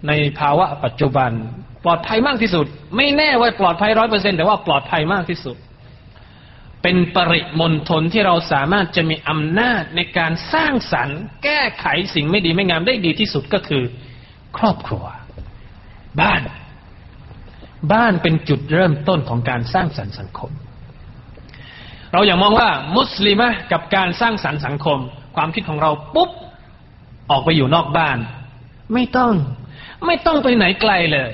[0.08, 1.32] ในภาวะปัจจุบัน
[1.84, 2.66] ปลอดภัยมากที่สุด
[2.96, 5.58] ไม่แน่ว่าปลอดภัยร้อยเปอร์เซ็นแต่ว่าปลอดภัยมากที่สุด
[6.82, 13.84] เป็นปริมณฑลที่เราสามารถจะมีอำนาจในการสร้างสรรค์ แก้ไขสิ่งไม่ดีไม่งามได้ดีที่สุดก็คือ
[14.58, 15.04] ครอบครัว
[16.22, 16.42] บ้าน
[17.94, 20.52] บ้านเป็นจุดเริ่มต้นของการสร้างสรรค์สังคม
[22.12, 25.00] เราอย่างมองว่ามุสลิมะกับการสร้างสรรค์สังคม
[25.36, 26.32] ความคิดของเราปุ๊บ
[27.32, 28.18] ออกไปอยู่นอกบ้าน
[28.94, 29.34] ไม่ต้อง
[30.06, 31.32] ไม่ต้องไปไหนไกลเลย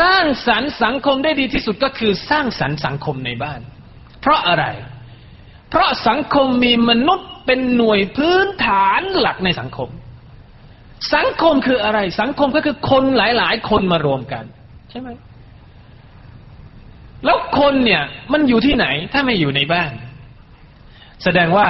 [0.00, 3.60] สร้างสรรค์สังคมได้ดีที่สุดก็คือสร้างสรรค์สังคมในบ้าน
[4.20, 4.64] เพราะอะไร
[5.70, 9.88] เพราะสังคมมีมนุษย์เป็นหน่วยพื้นฐานหลักในสังคม
[11.14, 14.44] สังคมคืออะไร สังคมก็คือคนหลาย ๆ คนมารวมกัน
[14.90, 15.08] ใช่ไหม
[17.24, 18.02] แล้วคนเนี่ย
[18.32, 19.90] มันอยู่ที่ไหน ถ้าไม่อยู่ในบ้าน
[21.24, 21.68] แสดงว่า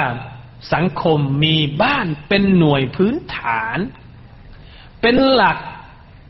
[0.74, 3.78] สังคมมีบ้านเป็นหน่วยพื้นฐาน
[5.00, 5.58] เป็นหลัก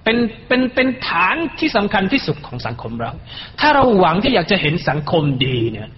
[0.05, 0.17] เป็น
[0.49, 3.13] เป็นเป็นฐานที่สำคัญที่สุดของสังคมเรา
[3.61, 5.89] ถ้าเราหวังที่อยากจะเห็นสังคมดีเนี่ย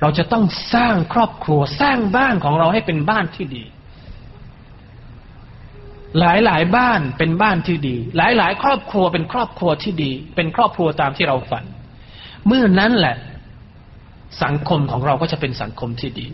[0.00, 3.64] เราจะต้องสร้างครอบครัวสร้างบ้านของเราให้เป็นบ้านที่ดี
[6.20, 11.64] หลายหลายบ้านเป็นบ้านที่ดี หลายหลายครอบครัวเป็นครอบครัวที่ดี เป็นครอบครัวตามที่เราฝัน
[12.46, 13.16] เมื่อนั้นแหละ
[14.42, 16.26] สังคมของเราก็จะเป็นสังคมที่ดี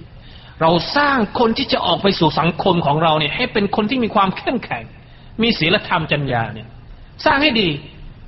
[0.62, 4.84] เราสร้างคนที่จะออกไปสู่สังคมของเราเนี่ย ให้เป็นคนที่มีความเข้มแข็ง
[5.42, 6.68] มีศีลธรรมจัญญาเนี่ย
[7.24, 7.68] สร้างให้ดี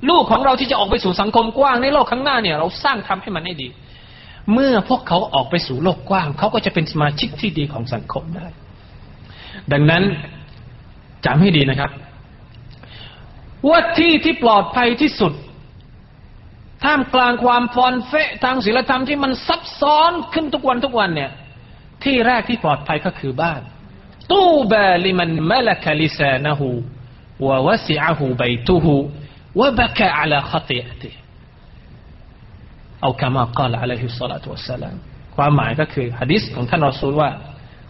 [0.09, 3.67] ลูกของเราที่จะออกไปสู่สังคมกว้างในโลกข้างหน้าเนี่ย เราสร้างทำให้มันให้ดี
[4.53, 8.47] เมื่อพวกเขาออกไปสู่โลกกว้าง เขาก็จะเป็นสมาชิกที่ดีของสังคมได้
[9.71, 10.03] ดังนั้น
[11.25, 11.91] จำให้ดีนะครับ
[13.69, 15.33] ว่าที่ที่ปลอดภัยที่สุด
[16.83, 21.31] ท่ามกลางความฟอนเฟะทางศีลธรรมที่มันซับซ้อนขึ้นทุกวันทุกวันเนี่ย
[22.03, 23.61] ที่แรกที่ปลอดภัยก็คือบ้าน
[24.31, 26.69] ตูบาลิมันมลกลิซานะฮู
[27.47, 28.95] วะวะซิอะฮูบยตุฮู
[29.59, 31.11] วะบะกะอะลาขติอะติ
[33.01, 34.95] เอาคำว่ากล่าวอะลัยฮิสซาลาตุวัสลาม
[35.35, 37.29] ความหมายก็คือหะดิษของท่านรอซูลว่า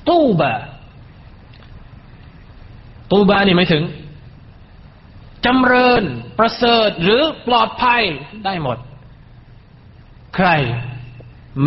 [0.09, 0.53] ตูบา
[3.11, 3.83] ตูบานี่หมายถึง
[5.45, 6.03] จำเริญ
[6.37, 8.01] ประเสริฐหรือปลอดภัย
[8.45, 8.77] ได้หมด
[10.35, 10.49] ใคร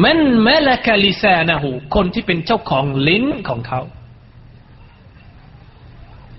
[0.03, 3.81] มันมลกลิซานะหูคนที่เป็นเจ้าของลิ้นของเขา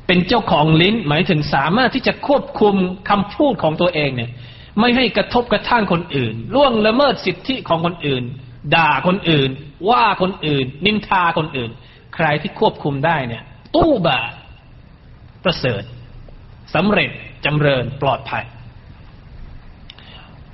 [0.07, 2.75] เป็นเจ้าของลิ้น หมายถึงสามารถที่จะควบคุม
[3.09, 4.31] คำพูดของตัวเองเนี่ย
[4.79, 8.23] ไม่ให้กระทบกระทั่งคนอื่น ล่วงละเมิดสิทธิของคนอื่น
[8.75, 9.49] ด่าคนอื่น
[9.89, 11.69] ว่าคนอื่น นินทาคนอื่น
[12.15, 13.43] ใครที่ควบคุมได้เนี่ย
[13.75, 14.21] ตู้บา
[15.43, 15.83] ประเสริฐ
[16.75, 17.09] สำเร็จ
[17.45, 18.45] จำเริญปลอดภัย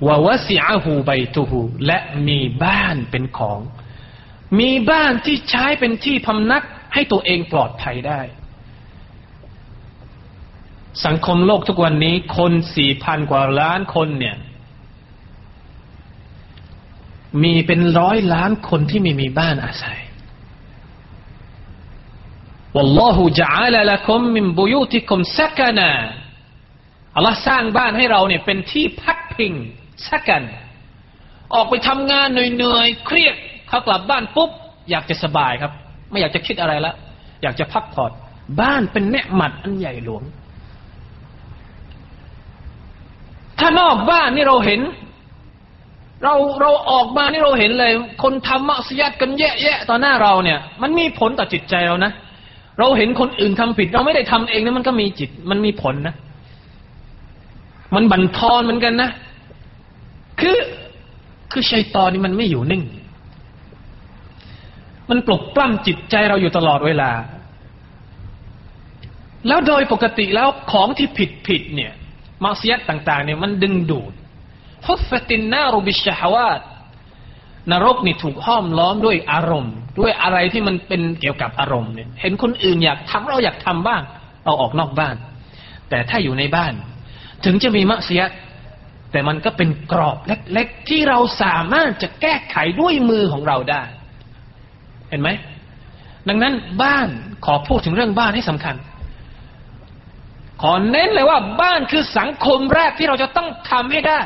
[0.07, 3.59] วาวสิอาหูใบตูหูและมีบ้านเป็นของ
[4.59, 8.21] มีบ้านที่ใช้เป็นที่พำนักให้ตัวเองปลอดภัยได้
[11.05, 14.37] สังคมโลกทุกวันนี้คนสี่พันกว่าล้านคนเนี่ย
[17.43, 19.99] มีเป็นร้อยล้านคนที่ไม่มีบ้านอาศัย
[22.75, 25.91] والله جعل لكم من بيوتكم سكنا
[27.15, 29.53] อัลลอฮ์สร้างบ้านให้เราเนี่ยเป็นที่พักพิง
[30.08, 30.42] สักกัน
[31.54, 33.36] ออกไปทำงานเหนื่อยๆ เครียด
[33.68, 34.50] เขากลับบ้านปุ๊บ
[34.90, 35.72] อยากจะสบายครับ
[36.10, 36.94] ไม่อยากจะคิดอะไรแล้ว
[37.42, 38.12] อยากจะพักผ่อน
[38.60, 40.22] บ้านเป็นเนืหมัดอันใหญ่หลวง
[43.58, 44.80] ถ้านอกบ้านนี่เราเห็น
[46.24, 47.92] เราเราออกมานี่เราเห็นเลย
[48.22, 52.12] คนทำมัสยิดกันแย่ๆต่อหน้าเราเนี่ย มันมีผลต่อจิตใจเรานะ
[52.78, 56.14] เราเห็นคนอื่นทำผิด เราไม่ได้ทำเองนะมันก็มีจิต มันมีผลนะ
[57.94, 59.10] มันบั่นทอนเหมือนกันนะ
[60.42, 60.58] คือ
[61.52, 62.82] คือชัยตอนนี่มันไม่อยู่นิ่ง
[65.10, 67.10] มันปลุกปล้ำจิตใจเราอยู่ตลอดเวลา
[69.48, 71.92] แล้วโดยปกติแล้วของที่ผิดผิดเนี่ย
[72.44, 74.12] มาเสียต่าง ๆ เนี่ยมันดึงดูด
[74.86, 76.60] ฮุฟตินนารูบิชฮาวาต
[77.70, 84.02] นรกนี่ถูกห้อมล้อมด้วยอารมณ์ ด้วยอะไรที่มันเป็นเกี่ยวกับอารมณ์เนี่ย เห็นคนอื่นอยากทำเราอยากทำบ้าง
[84.44, 85.16] เราออกนอกบ้าน
[85.90, 86.72] แต่ถ้าอยู่ในบ้าน
[87.44, 88.22] ถึงจะมีมะเสีย
[89.12, 93.82] แต่มันก็เป็นกรอบเล็ก ๆ ที่เราสามารถจะแก้ไขด้วยมือของเราได้
[95.08, 95.30] เห็นไหม
[96.28, 97.08] ดังนั้นบ้าน
[97.44, 98.76] ขอพูดถึงเรื่องบ้านให้สำคัญ
[100.62, 104.20] ขอเน้นเลยว่าบ้านคือสังคมแรกที่เราจะต้องทำให้ได้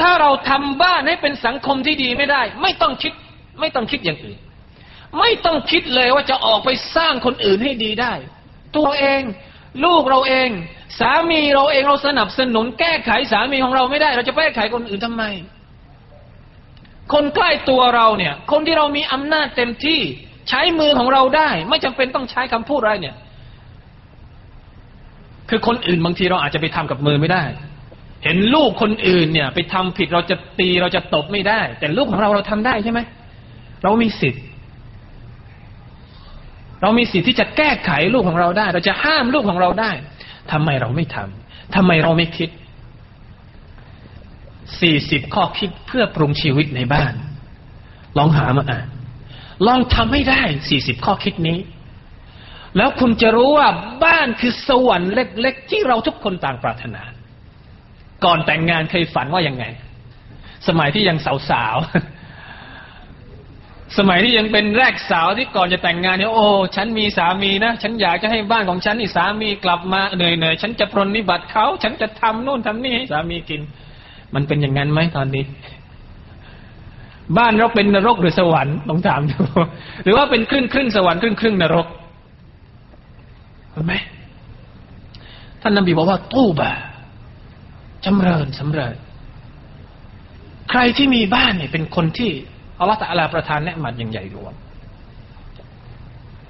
[0.00, 3.12] ถ้าเราทำบ้านให้เป็นสังคมที่ดีไม่ได้ ไม่ต้องคิด
[3.60, 4.38] ไม่ต้องคิดอย่างอื่น
[5.18, 8.12] ไม่ต้องคิดเลยว่าจะออกไปสร้างคนอื่นให้ดีได้
[8.76, 9.22] ตัวเอง
[9.84, 10.48] ลูกเราเอง
[11.00, 15.24] สามีเราเองเราสนับสนุน แก้ไขสามีของเราไม่ได้ เราจะไปแก้ไขคนอื่นทำไม
[17.12, 20.00] คนใกล้ตัวเราเนี่ย คนที่เรามีอำนาจเต็มที่
[20.48, 23.16] ใช้มือของเราได้ ไม่จำเป็นต้องใช้คำพูดอะไรเนี่ย
[25.50, 27.42] คือคนอื่นบางทีเราอาจจะไปทำกับมือไม่ได้
[28.24, 33.00] เห็นลูกคนอื่นเนี่ย ไปทำผิดเราจะตีเราจะตบไม่ได้ แต่ลูกของเราเราทำได้ใช่ไหม
[33.82, 34.42] เรามีสิทธิ์
[36.82, 39.90] เรามีสิทธิ์ที่จะแก้ไขลูกของเราได้ เราจะห้ามลูกของเราได้
[40.52, 42.50] ทำไมเราไม่ทำทำไมเราไม่คิด
[44.80, 47.14] สี่สิบข้อคิดเพื่อปรุงชีวิตในบ้าน
[48.18, 48.86] ลองหามาอ่าน
[49.66, 51.58] ลองทำให้ได้สี่สิบข้อคิดนี้
[52.76, 53.68] แล้วคุณจะรู้ว่า
[54.04, 57.02] บ้านคือสวรรค์เล็ก ๆ ที่เราทุกคนต่างปรารถนา
[58.24, 59.64] ก่อนแต่งงานเคยฝันว่ายังไง
[60.68, 61.18] สมัยที่ยัง
[61.50, 62.17] สาวๆ
[63.96, 73.60] สมัยที่ยังเป็นแรกสาวที่ก่อนจะแต่งงานเนี่ยโอ้ฉันมีสามีนะฉันอยากจะให้บ้านของฉันนี่สามีกลับมาเหนื่อยๆฉันจะปรนนิบัติเขาฉันจะทำนู่นทำนี่ให้สามีกิน
[74.34, 75.44] มันเป็นอย่างนั้นไหมตอนนี้
[77.38, 79.36] บ้านเราเป็นนรกหรือสวรรค์ต้องถามดู
[80.04, 81.86] หรือว่าเป็นครึ่งครึ่งสวรรค์ครึ่งครึ่งนรก
[83.72, 83.94] เห็นไหม
[85.62, 86.72] ท่านนบีบอกว่าตู้บะ
[88.04, 88.96] จำเริญสำเริญ
[90.70, 92.30] ใครที่มีบ้านเนี่ยเป็นคนที่
[92.78, 94.52] อัลลอฮฺตะลาประทานแนะมัดอย่างใหญ่หลวง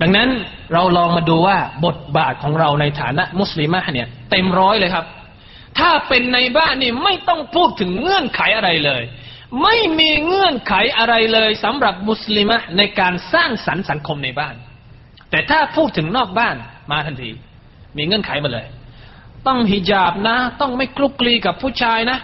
[0.02, 0.28] ดังนั้น
[0.72, 1.56] เราลองมาดูว่า
[1.86, 5.04] บทบาทของเราในฐานะมุสลิมะเนี่ย เต็มร้อยเลยครับ
[5.78, 9.02] ถ้าเป็นในบ้านนี่ไม่ต้องพูดถึงเงื่อนไขอะไรเลย
[9.62, 14.54] ไม่มีเงื่อนไขอะไรเลยสำหรับมุสลิมะในการสร้างสรรค์สังคมในบ้าน
[15.30, 16.56] แต่ถ้าพูดถึงนอกบ้าน
[16.90, 17.30] มาทันที
[17.96, 18.66] มีเงื่อนไขมาเลย
[19.46, 22.18] ต้องฮิญาบนะ ต้องไม่คลุกคลีกับผู้ชายนะ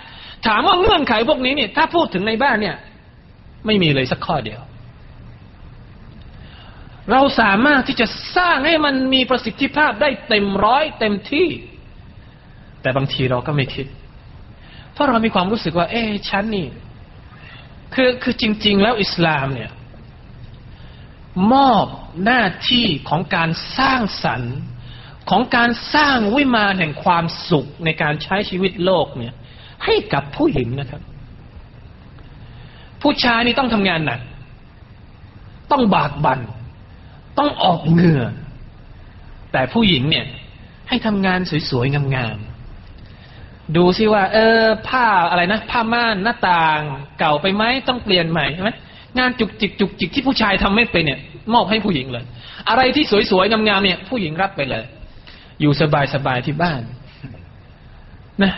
[0.46, 2.76] ถามว่าเงื่อนไขพวกนี้เนี่ยถ้าพูดถึงในบ้านเนี่ย
[3.66, 4.60] ไม่มีเลยสักข้อเดียว
[7.10, 8.06] เราสามารถที่จะ
[8.36, 11.48] สร้างให้มันมีประสิทธิภาพได้เต็มร้อยเต็มที่
[12.82, 13.86] แต่บางทีเราก็ไม่คิด
[14.92, 16.68] เพราะเรามีความรู้สึกว่า เอ๊ฉันนี่
[17.94, 19.70] คือคือจริง ๆ แล้วอิสลามเนี่ย
[21.52, 21.86] มอบ
[22.24, 24.56] หน้าที่ของการสร้างสรรค์
[25.30, 29.34] ของการสร้างวิมานแห่งความสุขในการใช้ชีวิตโลกเนี่ย
[29.84, 31.02] ให้กับผู้หญิงนะครับ
[33.04, 34.20] ผู้ชายนี่ต้องทำงานหนัก
[35.72, 36.40] ต้องบากบัน่น
[37.38, 38.24] ต้องออกเหงื่อ
[39.52, 40.26] แต่ผู้หญิงเนี่ย
[40.88, 41.40] ให้ทำงาน
[41.70, 46.80] สวยๆ งามๆ ดูซิว่า เออ ผ้าอะไรนะ ผ้าม่านหน้าต่าง
[47.18, 48.70] เก่าไปไหมต้องเปลี่ยนใหม่ใช่ไหม
[49.18, 51.20] งานจุกจิกจุกจิกที่ผู้ชายทำไม่เป็นเนี่ย
[51.54, 52.24] มอบให้ผู้หญิงเลย
[52.68, 54.84] อะไรที่สวยๆ งามๆเนี่ย ผู้หญิงรับไปเลย
[55.60, 55.72] อยู่
[56.14, 56.80] สบายๆที่บ้าน
[58.42, 58.52] นะ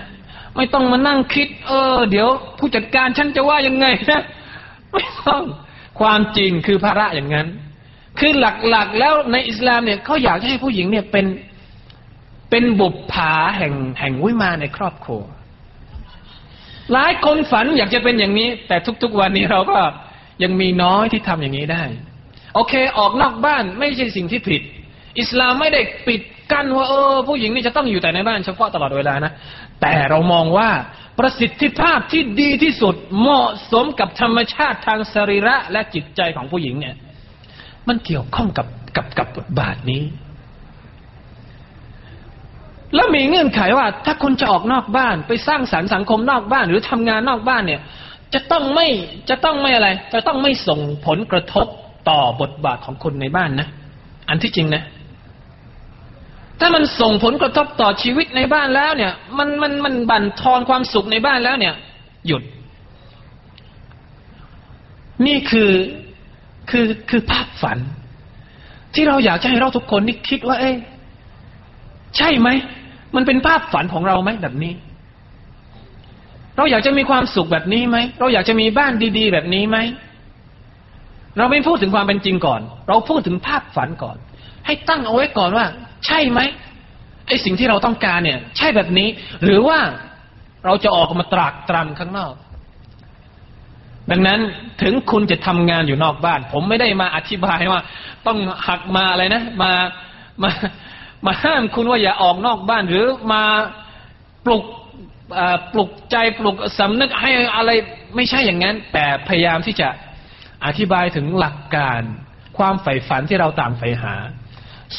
[0.57, 2.29] ไม่ต้องมานั่งคิด เออ เดี๋ยว
[2.59, 4.23] ผู้จัดการฉันจะว่ายังไงนะ
[4.93, 5.43] ไม่ต้อง
[6.01, 7.49] ความจริงคือภาระอย่างนั้น
[8.19, 11.27] คือหลักๆแล้วในอิสลามเนี่ยเขาอยากให้ผู้หญิงเนี่ยเป็น
[12.51, 15.23] เป็นบุปผาแห่งแห่งวิมาในครอบครัว
[16.93, 19.79] หลายคนฝันอยากจะเป็นอย่างนี้ แต่ทุกๆวันนี้เราก็
[20.43, 21.83] ยังมีน้อยที่ทำอย่างนี้ได้
[22.55, 24.63] โอเค ออกนอกบ้านไม่ใช่สิ่งที่ผิด
[25.21, 26.21] อิสลามไม่ได้ปิด
[26.53, 29.33] กั้นว่าเออผู้หญิงนี่จะต้องอยู่แต่ในบ้านเฉพาะตลอดเวลานะ
[29.81, 30.71] แต่เรามองว่า
[31.19, 36.95] ประสิทธิภาพที่ดีที่สุดเหมาะสมกับธรรมชาติทางสรีระและจิตใจของผู้หญิงเนี่ย
[37.89, 38.67] มันเกี่ยวข้องกับ
[38.97, 40.03] กับกับบทบาทนี้
[42.95, 47.81] แล้วมีเงื่อนไขว่า ถ้าคุณจะออกนอกบ้านไปสร้างสรรค์สังคมนอกบ้าน หรือทำงานนอกบ้านเนี่ย
[48.35, 48.87] จะต้องไม่
[49.31, 51.67] จะต้องไม่อะไร จะต้องไม่ส่งผลกระทบ
[52.09, 53.69] ต่อบทบาทของคนในบ้านนะ
[54.29, 54.83] อันที่จริงนะ
[56.61, 61.75] ถ้ามันส่งผลกระทบต่อชีวิตในบ้านแล้วเนี่ย มันมันมันบั่นทอนความสุขในบ้านแล้วเนี่ย
[62.27, 62.43] หยุด
[65.27, 65.71] นี่คือ
[66.71, 67.79] คือคือภาพฝัน
[68.95, 70.77] ที่เราอยากจะให้เราทุกคนนี่คิดว่า เอ๊ะ
[72.17, 72.49] ใช่ไหม
[73.15, 74.73] มันเป็นภาพฝันของเราไหมแบบนี้
[76.57, 79.79] เราอยากจะมีความสุขแบบนี้ไหมเราอยากจะมีบ้านดี ๆ แบบนี้ไหม
[81.39, 84.17] เราไม่พูดถึงความเป็นจริงก่อน เราพูดถึงภาพฝันก่อน
[84.67, 85.67] ให้ตั้งเอาไว้ก่อนว่า
[86.07, 86.41] ใช่ไหม
[87.29, 89.09] ไอ้สิ่งที่เราต้องการเนี่ย ใช่แบบนี้
[89.45, 89.79] หรือว่า
[90.65, 92.35] เราจะออกมาตรากตรำข้างนอก
[94.11, 94.41] ดังนั้น
[94.83, 97.81] ถึงคุณจะทำงานอยู่นอกบ้าน ผมไม่ได้มาอธิบายว่า
[98.27, 98.39] ต้อง
[98.69, 99.73] หักมาอะไรนะ มา
[100.43, 100.51] มา
[101.27, 103.43] มาห้ามคุณว่าอย่าออกนอกบ้าน หรือมา
[104.45, 104.65] ปลุก
[105.73, 107.71] ปลุกใจปลุกสำนึกให้อะไร
[108.17, 109.89] ไม่ใช่อย่างนั้น แต่พยายามที่จะ
[110.67, 112.01] อธิบายถึงหลักการ
[112.59, 114.15] ความใฝ่ฝันที่เราต่างใฝ่หา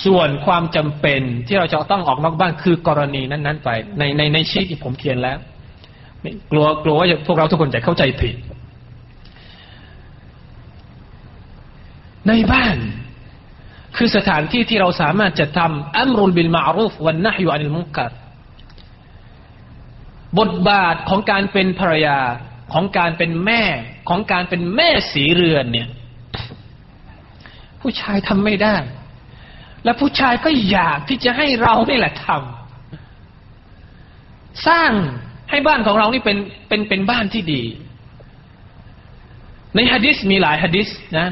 [0.05, 3.69] ส่วนความจำเป็นที่เราจะต้องออกนอกบ้านคือกรณีนั้นๆไป
[3.99, 5.37] ในในในชีตที่ผมเขียนแล้ว
[6.51, 8.35] กลัวกลัวว่าพวกเราทุกคนจะเข้าใจผิด
[12.27, 12.77] ในบ้าน
[13.97, 18.11] คือสถานที่ที่เราสามารถจะทำอัมรุลบิลมารูฟวันนะฮยุอันิลมุกัด
[20.39, 22.19] บทบาทของการเป็นภรรยา
[22.73, 23.63] ของการเป็นแม่
[24.09, 25.87] ของการเป็นแม่สีเรือนเนี่ย
[27.81, 28.75] ผู้ชายทำไม่ได้
[29.83, 34.91] และผู้ชายก็อยากที่จะให้เรานี่แหละทำสร้าง
[35.49, 37.63] ให้บ้านของเรานี่เป็นเป็นเป็นบ้านที่ดี
[39.75, 41.27] ในฮะดิษมีหลายฮะดิษนะ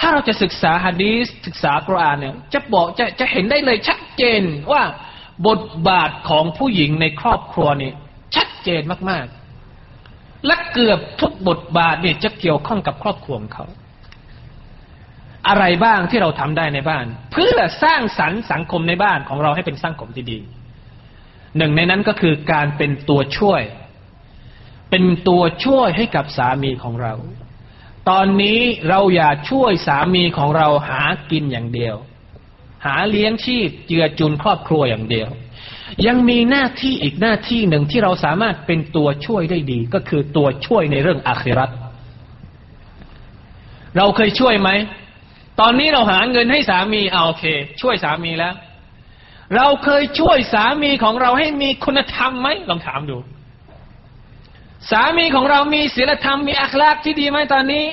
[0.00, 4.42] ถ้าเราจะศึกษาฮะดีสศึกษากุรอานเนี่ย จะบอกจะจะเห็นได้เลยชัดเจน
[4.72, 4.82] ว่า
[5.46, 7.92] บทบาทของผู้หญิงในครอบครัวนี่
[8.36, 9.26] ชัดเจนมาก
[9.84, 13.66] ๆ และเกือบทุกบทบาทเนี่ยจะเกี่ยวข้องกับครอบครัวของเขา
[15.48, 20.38] อะไรบ้างที่เราทำได้ในบ้าน เพื่อสร้างสรรค์สังคมในบ้านของเราให้เป็นสังคมที่ดี
[21.56, 23.62] หนึ่งในนั้นก็คือการเป็นตัวช่วย
[24.90, 27.14] เป็นตัวช่วยให้กับสามีของเรา
[28.08, 31.96] ตอนนี้เราอย่าช่วยสามีของเราหากินอย่างเดียว
[32.86, 35.28] หาเลี้ยงชีพเจือจุนครอบครัวอย่างเดียว
[36.06, 41.70] ยังมีหน้าที่อีกหน้าที่หนึ่งที่เราสามารถเป็นตัวช่วยได้ดี ก็คือตัวช่วยในเรื่องอาคิรัต
[43.96, 44.70] เราเคยช่วยไหม
[45.60, 47.44] ตอนนี้เราหาเงินให้สามีเอาโอเค
[47.80, 48.54] ช่วยสามีแล้ว
[49.56, 53.16] เราเคยช่วยสามีของเราให้มีคุณธรรมไหมลองถามดู
[54.90, 57.86] สามีของเรามีศีลธรรมมีอัคลากที่ดีไหมตอนนี้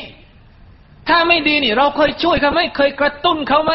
[1.10, 3.74] ถ้าไม่ดีนี่ เราเคยช่วยเขาไหมเคยกระตุ้นเขาไหม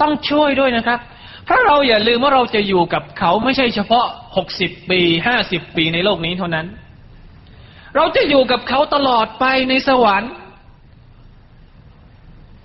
[0.00, 1.00] ต้องช่วยด้วยนะครับ
[1.44, 4.06] เพราะเราอย่าลืมว่าเราจะอยู่กับเขาไม่ใช่เฉพาะ
[4.36, 6.66] หกสิบปีห้าสิบปีในโลกนี้เท่านั้น
[7.96, 10.32] เราจะอยู่กับเขาตลอดไปในสวรรค์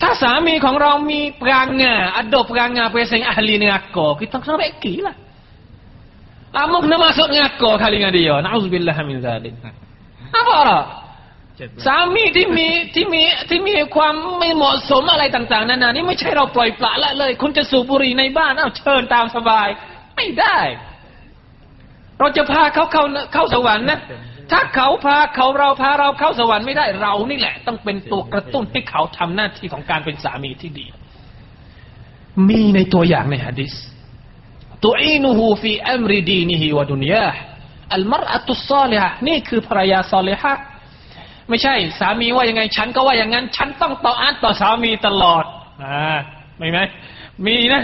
[0.06, 5.14] ถ้าสามีของเรามีปรางงาอดบปรางงาเปเซงอาลีเนกโกคิดต้อง sampai gila
[6.56, 8.36] Amok na masuk ngako kali dengan dia.
[8.40, 9.52] Nauzubillah min zalik.
[10.32, 10.82] Apa ล่ะ
[11.86, 19.68] สามีที่มีที่มีที่มีความไม่เหมาะสมอะไรต่าง ๆนานานี่ไม่ใช่เราปล่อยปละละเลย คุณจะสูบบุหรี่ในบ้านเอาเชิญตามสบาย
[20.16, 20.58] ไม่ได้
[22.20, 23.04] เราจะพาเขาเข้า
[23.34, 24.00] เข้าสวรรค์นะ
[24.52, 30.86] ถ้าเขาพาเขาเราพาเราเข้าสวรรค์ไม่ได้เรานี่แหละ ต้องเป็นตัวกระตุ้นให้เขาทำหน้าที่ของการเป็นสามีที่ดี
[32.50, 33.74] มีในตัวอย่างในฮะดิษ
[34.86, 37.28] ตุอีนูฮูฟีอัมริดีนิฮิวดุนยา
[37.94, 40.54] อัลมรอัตุซอลิฮะนี่คือภรรยาซอลิฮะ
[41.50, 45.44] ไม่ใช่ สามีว่ายังไง ฉันก็ว่าอย่างนั้น ฉันต้องต่ออันต่อสามีตลอด
[45.84, 46.18] อ่า
[46.60, 46.80] ไม่ไหม
[47.46, 47.84] มีนะ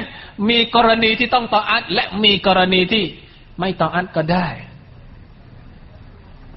[0.49, 3.03] มีกรณีที่ต้องต่ออันและมีกรณีที่
[3.59, 4.47] ไม่ต่ออันก็ได้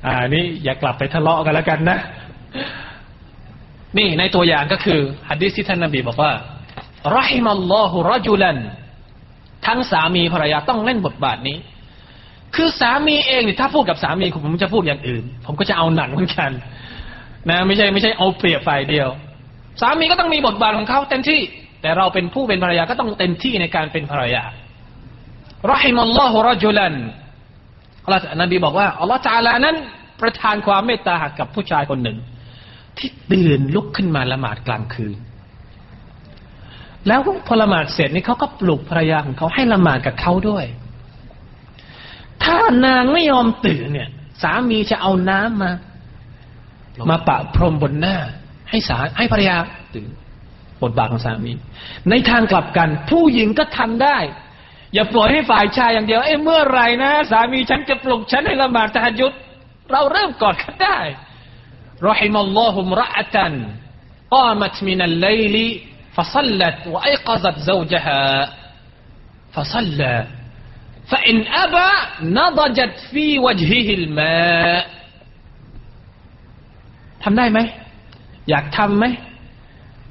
[0.06, 1.98] อ่านี่อย่ากลับไปทะเลาะกันแล้วกันนะ
[3.98, 6.32] นี่ในตัวอย่างก็คือฮัดดิสที่ท่านนบีบอกว่า
[7.16, 8.58] รหิมัลลอฮุรจุลัน
[9.66, 11.58] ทั้งสามีภรรยาต้องเล่นบทบาทนี้
[12.54, 16.50] คือสามีเองเนี่ถ้าพูดกับสามีผมจะพูดอย่างอื่น ผมก็จะเอาหนังเหมือนกัน
[17.50, 19.08] นะไม่ใช่ไม่ใช่เอาเปรียบฝ่ายเดียว
[19.80, 21.40] สามีก็ต้องมีบทบาทของเขาเต็มที่
[21.82, 24.44] แต่เราเป็นผู้เป็นภรรยาก็ต้องเต็มที่ในการเป็นภรรยา
[25.72, 26.94] รหิมัลลอฮุรจุลัน
[28.04, 29.76] อัลลอฮฺนบีบอกว่าอัลลอฮฺจาลานั้น
[30.20, 32.18] ประทานความเมตตาหกกับผู้ชายคนหนึ่ง
[32.98, 35.16] ที่ตื่นลุกขึ้นมาละหมาดกลางคืน
[37.06, 40.64] แล้วพอละหมาดเสร็จนี่เขาก็ปลุกภรรยาของเขาให้ละหมาดกับเขาด้วย
[42.44, 44.08] ถ้านางไม่ยอมตื่นเนี่ย
[44.42, 45.72] สามีจะเอาน้ำมา
[47.10, 48.16] มาปะพรมบนหน้า
[48.70, 49.56] ให้สาให้ภรรยา
[49.94, 50.08] ตื่น
[50.82, 51.52] บทบาทของสามี
[52.10, 54.16] ในทางกลับกัน ผู้หญิงก็ทำได้
[54.93, 59.33] อย่าปล่อยให้ฝ่ายชายอย่างเดียว เอ้เมื่อไรนะ สามีฉันจะปลุกฉันให้ละหมาดตะฮัดยุด
[59.91, 60.99] เราเริ่มก่อนก็ได้
[62.11, 63.37] رحم الله امرأة
[64.35, 65.55] قامت من الليل
[66.15, 68.23] فصلت وأيقظت زوجها
[69.53, 70.15] فصلى
[71.11, 71.89] فإن أبى
[72.39, 74.81] نضجت في وجهه الماء
[77.23, 77.59] ทำได้ไหม
[78.49, 79.05] อยากทำไหม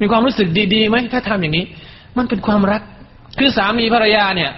[0.00, 1.64] มีความรู้สึกดีๆไหม ถ้าทำอย่างนี้
[2.16, 2.82] มันเป็นความรัก
[3.38, 4.52] คือสามีภรรยาเนี่ย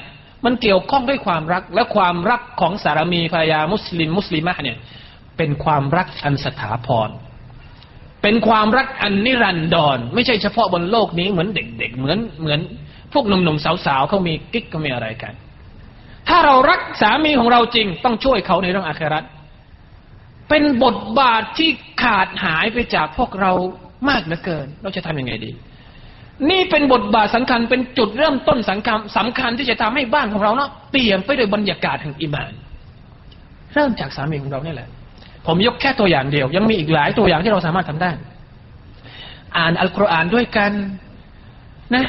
[0.45, 4.77] มันเกี่ยวข้องด้วยความรักและความรักของสามีภรรยามุสลิมมุสลิมะเนี่ย
[5.37, 7.09] เป็นความรักอันสถาพร
[8.21, 12.59] เป็นความรักอันนิรันดร ไม่ใช่เฉพาะบนโลกนี้เหมือนเด็กๆ เหมือนเหมือน
[13.13, 15.33] พวกหนุ่มๆสาวๆเขามีกิ๊กก็มีอะไรกัน
[16.29, 19.23] ถ้าเรารักสามีของเราจริง ต้องช่วยเขาในเรื่องอาคราต
[20.49, 21.69] เป็นบทบาทที่
[22.03, 23.51] ขาดหายไปจากพวกเรา
[24.09, 25.51] มากเหลือเกิน เราจะทำยังไงดี
[26.49, 32.51] นี่เป็นบทบาทสำคัญเป็นจุดเริ่มต้นสำคัญสำคัญที่จะทำให้บ้านของเราเนาะเปลี่ยนไปด้วยบรรยากาศแห่งอิมาน
[33.73, 34.89] เริ่มจากสามีของเราเนี่ยแหละ
[35.47, 38.11] ผมยกแค่ตัวอย่างเดียว ยังมีอีกหลายตัวอย่างที่เราสามารถทำได้
[39.57, 40.71] อ่านอัลกุรอานด้วยกัน
[41.95, 42.05] นะ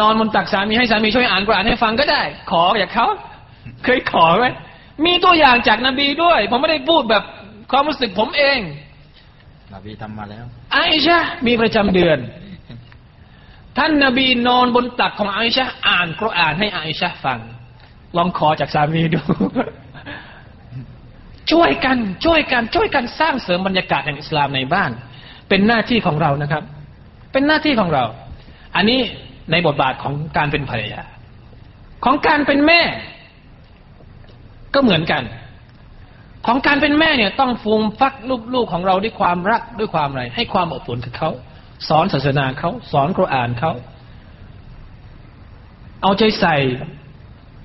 [0.00, 3.08] นอนบนตักสามีให้สามีช่วยอ่านกุรอานให้ฟังก็ได้ ขออยากเขา
[3.84, 4.46] เคยขอไหม
[5.06, 7.22] มีตัวอย่างจากนบีด้วย ผมไม่ได้พูดแบบ
[7.70, 8.58] ความรู้สึกผมเอง
[9.74, 10.76] นบีทำมาแล้วไอ
[11.06, 12.18] ชะมีประจำเดือน
[13.78, 17.38] ท่านนบีนอนบนตักของไอชะอ่านกรอานให้ไอชะฟัง
[18.16, 19.20] ลองขอจากสามีดู
[21.52, 24.90] ช่วยกัน ช่วยกัน ช่วยกันสร้างเสริมบรรยากาศแห่งอิสลามในบ้าน
[25.48, 26.62] เป็นหน้าที่ของเรานะครับ
[27.32, 28.04] เป็นหน้าที่ของเรา
[28.76, 29.00] อันนี้
[29.50, 31.02] ในบทบาทของการเป็นภรรยา
[32.04, 32.80] ของการเป็นแม่
[34.74, 35.22] ก็เหมือนกัน
[36.46, 38.14] ของการเป็นแม่เนี่ย ต้องฟูมฟัก
[38.54, 41.30] ลูกๆของเราด้วยความรักด้วยความอะไร ให้ความอบอุ่นกับเขา
[41.88, 43.72] สอนศาสนาเขาสอนกุรอานเขา
[46.02, 46.56] เอาใจใส่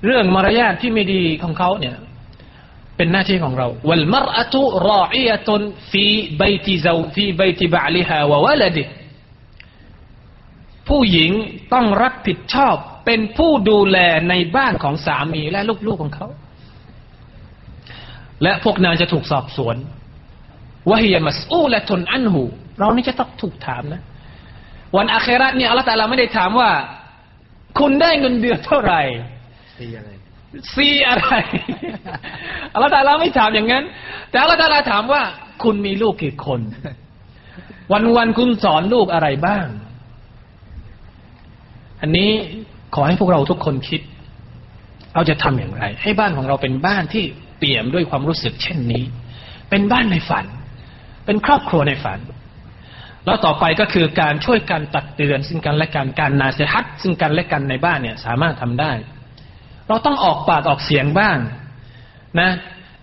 [0.04, 1.96] เรื่องมารยาทที่ไม่ดีของเขาเนี่ย
[2.96, 6.06] เป็นหน้าที่ของเราวัลมรอะตุรออียตุนฟี
[6.40, 8.84] บติซาฟีบติบะลิฮาวะวะลดิ
[10.88, 11.30] ผู้หญิง
[11.72, 13.98] ต้องรับผิดชอบ เป็นผู้ดูแล
[14.28, 16.28] ในบ้านของสามีและลูกๆของเขา
[18.42, 19.76] และพวกนางจะถูกสอบสวน
[20.90, 22.42] วะฮิยมัสอูละตุนอันหู
[22.78, 24.02] เรานี่จะต้องถูกถามนะ
[24.96, 26.70] วันอาคราตเนี่ยอัลลอฮฺตะลาไม่ได้ถามว่า
[27.78, 29.02] คุณได้เงินเดือนเท่าไหร่
[29.78, 30.10] ซีอะไร
[30.74, 31.30] ซีอะไร
[32.72, 33.84] อัลลอฮฺตะลาไม่ถามอย่างนั้น
[34.30, 35.22] แต่อัลลอฮฺตะลาถามว่า
[35.62, 36.60] คุณมีลูกกี่คน
[37.92, 39.66] วันวันๆคุณสอนลูกอะไรบ้าง
[42.00, 42.30] อันนี้
[42.94, 44.00] ขอให้พวกเราทุกคนคิด
[45.14, 47.24] เราจะทำอย่างไร ให้บ้านของเราเป็นบ้านที่
[47.58, 49.04] เปี่ยมด้วยความรู้สึกเช่นนี้
[49.70, 50.46] เป็นบ้านในฝัน
[51.26, 52.18] เป็นครอบครัวในฝัน
[53.28, 58.92] แล้วต่อไปก็คือการช่วยกันตักเตือนซึ่งกันและกันการนาเซฮัตซึ่งกันและกันในบ้านเนี่ยสามารถทำได้
[59.88, 61.38] เราต้องออกปากออกเสียงบ้าง
[62.40, 62.50] นะ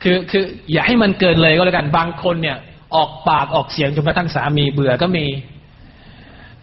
[0.03, 2.57] คือคืออย่าให้มันเกินเลยก็แล้วกันบางคนเนี่ย
[2.95, 5.25] ออกปากออกเสียงจนกระทั่งสามีเบื่อก็มี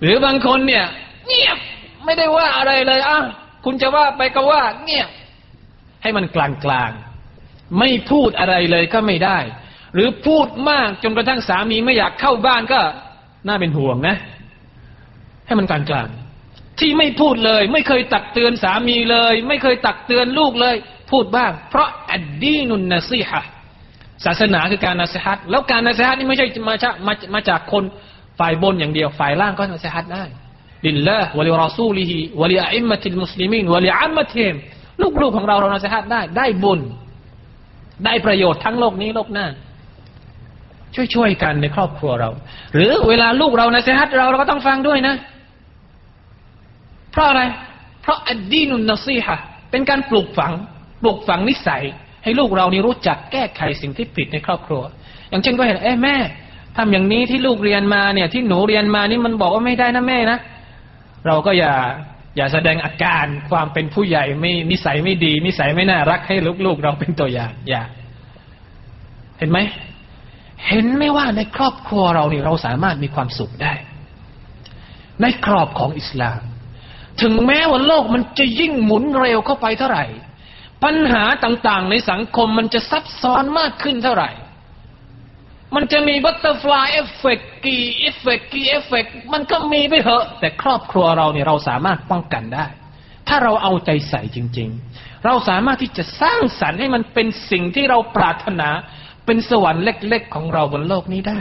[0.00, 0.84] หรือบางคนเนี่ย
[1.26, 1.58] เงียบ
[2.04, 3.18] ไม่ได้ว่าอะไรเลยอะ
[3.64, 5.08] คุณจะว่าไปก็ว่าเงียบ
[6.02, 6.90] ให้มันกลางกลาง
[7.78, 9.38] ไม่พูดอะไรเลยก็ไม่ได้
[9.94, 12.80] หรือพูดมากจนกระทั่งสามีไม่อยากเข้าบ้านก็
[13.46, 14.16] น่าเป็นห่วงนะ
[15.46, 20.76] ให้มันกลางกลางๆที่ไม่พูดเลย ไม่เคยตักเตือนสามีเลย ไม่เคยตักเตือนลูกเลย
[21.10, 23.42] พูดบ้าง เพราะอัดดีนุนนซีฮะ
[24.24, 27.84] ศาสนาคือการนัสฮัตแล้วการนัสฮัตนี่ไม่ใช่มาจากมามาจากคน
[28.38, 30.24] ฝ่ายบนอย่างเดียว ฝ่ายล่างก็นัสฮัตได้
[30.86, 34.54] ลิลลาห์วะลิรอซูลิฮิวะลิอิมมะติลมุสลิมีนวะลิอัมมะติฮิม
[35.22, 36.80] ลูกๆของเราเรานัสฮัตได้ ได้บุญ
[38.04, 39.46] ได้ประโยชน์ทั้งโลกนี้โลกหน้า
[41.14, 42.30] ช่วยๆกันในครอบครัวเรา
[42.74, 45.14] หรือเวลาลูกเรานัสฮัตเราเราก็ต้องฟังด้วยนะ
[47.12, 47.42] เพราะอะไร
[48.02, 49.38] เพราะอัดดีนุนนซีฮะ
[49.70, 50.52] เป็นการปลูกฝัง
[51.02, 51.82] ปลูกฝังนิสัย
[52.24, 54.82] ให้ลูกเรานี่รู้จักแก้ไขสิ่งที่ผิดในครอบครัว
[55.28, 56.16] อย่างเช่นก็เห็นเอ้แม่
[56.76, 60.38] ทำอย่างนี้ที่ลูกเรียนมาเนี่ย ที่หนูเรียนมานี่มันบอกว่าไม่ได้นะแม่นะ
[61.26, 61.74] เราก็อย่า
[62.36, 66.36] อย่าแสดงอาการความเป็นผู้ใหญ่ไม่นิสัยไม่ดี นิสัยไม่น่ารักให้
[66.66, 67.82] ลูกๆเราเป็นตัวอย่างอย่า
[69.38, 69.58] เห็นไหม
[70.68, 73.72] เห็นไหมว่าในครอบครัวเราเนี่ยเราสามารถมีความสุขได้
[75.22, 76.40] ในกรอบของอิสลาม
[77.22, 80.04] ถึงแม้ว่าโลกมันจะยิ่งหมุนเร็วเข้าไปเท่าไหร่
[80.84, 84.30] ปัญหาต่างๆ ในสังคมมันจะซับซ้อนมากขึ้นเท่าไหร่
[85.74, 92.66] มันจะมี butterfly effectกี่เอฟเฟกกี่เอฟเฟกมันก็มีไปเถอะ แต่ครอบครัวเราเนี่ยเราสามารถป้องกันได้
[93.28, 98.68] ถ้าเราเอาใจใส่จริง ๆ เราสามารถที่จะสร้างสรรค์ให้มันเป็นสิ่งที่เราปรารถนา
[99.26, 101.40] เป็นสวรรค์เล็ก ๆ ของเราบนโลกนี้ได้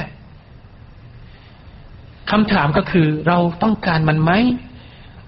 [2.31, 4.31] คำถามก็คือเราต้องการมันไหม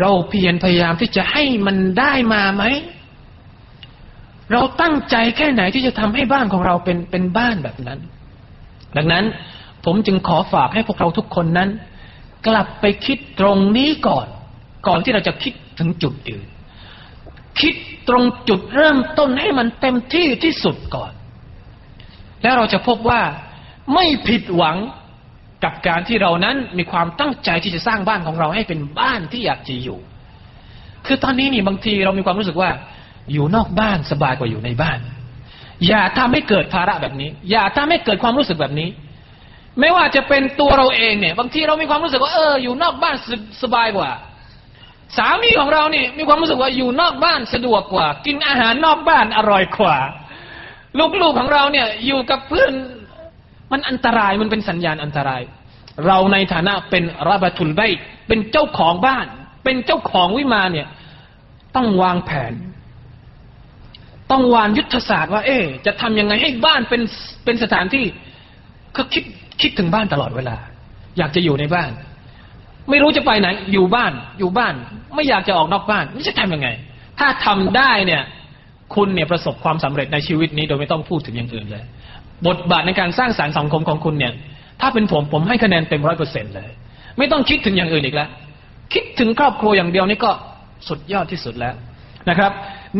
[0.02, 2.64] เราเพียรพยายามที่จะให้มันได้มาไหม
[4.52, 8.00] เราตั้งใจแค่ไหนที่จะทำให้บ้านของเราเป็นเป็นบ้านแบบนั้น
[8.98, 9.26] ดังนั้น
[9.86, 11.70] ผมจึงขอฝากให้พวกเราทุกคนนั้น
[12.48, 14.28] กลับไปคิดตรงนี้ก่อน
[14.88, 16.48] ก่อนที่เราจะคิดถึงจุดอื่น
[17.62, 17.76] คิด
[18.10, 21.12] ตรงจุดเริ่มต้นให้มันเต็มที่ที่สุดก่อน
[22.44, 23.22] แล้วเราจะพบว่า
[23.94, 24.78] ไม่ผิดหวัง
[25.64, 30.00] กับการที่เรานั้นมีความตั้งใจที่จะสร้างบ้านของเราให้เป็นบ้านที่อยากจะอยู่
[31.06, 32.70] คือตอนนี้นี่บางทีเรามีความรู้สึกว่า
[33.32, 35.00] อยู่นอกบ้านสบายกว่าอยู่ในบ้าน
[35.88, 38.90] อย่าทำให้เกิดภาระแบบนี้ อย่าทำให้เกิดความรู้สึกแบบนี้
[39.80, 43.16] ไม่ว่าจะเป็นตัวเราเองเนี่ย บางทีเรามีความรู้สึกว่าเอออยู่นอกบ้าน
[43.64, 44.12] สบายกว่า
[45.18, 49.98] สามีของเราเนี่ยมีความรู้สึกว่าอยู่นอกบ้านสะดวกกว่า กินอาหารนอกบ้านอร่อยกว่า
[51.00, 52.74] ลูกๆของเราเนี่ย อยู่กับเพื่อน
[53.72, 55.42] มันอันตรายมันเป็นสัญญาณอันตราย
[56.08, 57.82] เราในฐานะเป็นรับัตุลไบ
[58.28, 59.26] เป็นเจ้าของบ้าน
[59.64, 60.88] เป็นเจ้าของวิมานเนี่ย
[61.76, 62.54] ต้องวางแผน
[64.32, 67.02] ต้องวางยุทธศาสตร์ว่า เอ๊จะทำยังไงให้บ้านเป็น
[67.46, 68.06] เป็นสถานที่
[68.98, 69.24] ก็คิด
[69.62, 70.58] คิดถึงบ้านตลอดเวลา
[71.18, 71.92] อยากจะอยู่ในบ้าน
[72.90, 74.74] ไม่รู้จะไปไหน อยู่บ้าน อยู่บ้าน
[75.16, 76.68] ไม่อยากจะออกนอกบ้านนี่จะทำยังไง
[77.20, 78.24] ถ้าทำได้เนี่ย
[78.96, 81.84] คุณเนี่ยประสบความสำเร็จในชีวิตนี้โดยไม่ต้องพูดถึงอย่างอื่นเลย
[82.48, 84.34] บทบาทในการสร้างสารรค์สังคมของคุณเนี่ย
[84.82, 86.70] ถ้าเป็นผมผมให้คะแนนเต็มร้อยเปอร์เซ็นต์เลย
[87.18, 88.30] ไม่ต้องคิดถึงอย่างอื่นอีกแล้ว
[88.94, 90.32] คิดถึงครอบครัวอย่างเดียวนี่ก็
[90.88, 91.74] สุดยอดที่สุดแล้ว
[92.30, 92.52] นะครับ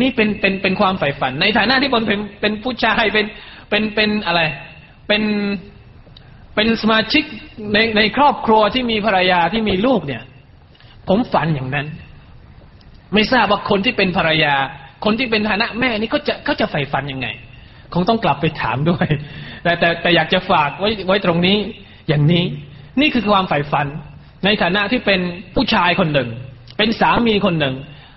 [0.02, 3.26] นี่เป็นเป็นเป็นความใฝ่ฝัน ในฐานะที่ผมเป็นเป็นผู้ชายเป็น
[3.70, 4.42] เป็นเป็นอะไร
[5.08, 5.24] เป็น
[6.56, 7.24] เป็นสมาชิก
[7.74, 10.24] ในในครอบครัวที่มีภรรยาที่มีลูกเนี่ย
[11.10, 11.88] ผมฝันอย่างนั้น
[13.14, 14.56] ไม่ทราบว่าคนที่เป็นภรรยา
[15.06, 17.28] คนที่เป็นฐานะแม่นี่เขาจะเขาจะใฝ่ฝันยังไง
[17.94, 19.08] คงต้องกลับไปถามด้วย
[19.64, 21.58] แต่แต่แต่อยากจะฝากไว้ไว้ตรงนี้
[22.08, 22.44] อย่างนี้
[23.02, 23.88] นี่คือความใฝ่ฝัน
[24.46, 25.20] ในฐานะที่เป็น
[25.56, 26.30] ผู้ชายคนหนึ่ง
[26.78, 27.76] เป็นสามีคนหนึ่ง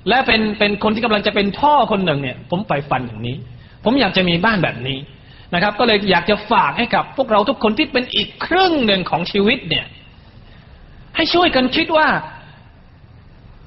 [0.09, 3.37] และเป็นเป็นคนที่กำลังจะเป็นพ่อคนหนึ่งเนี่ย ผมใฝ่ฝันอย่างนี้
[3.85, 4.99] ผมอยากจะมีบ้านแบบนี้
[5.55, 9.87] นะครับ ก็เลยอยากจะฝากให้กับ พวกเราทุกคนที่เป็นอีกครึ่งหนึ่งของชีวิตเนี่ย
[11.17, 12.07] ให้ช่วยกันคิดว่า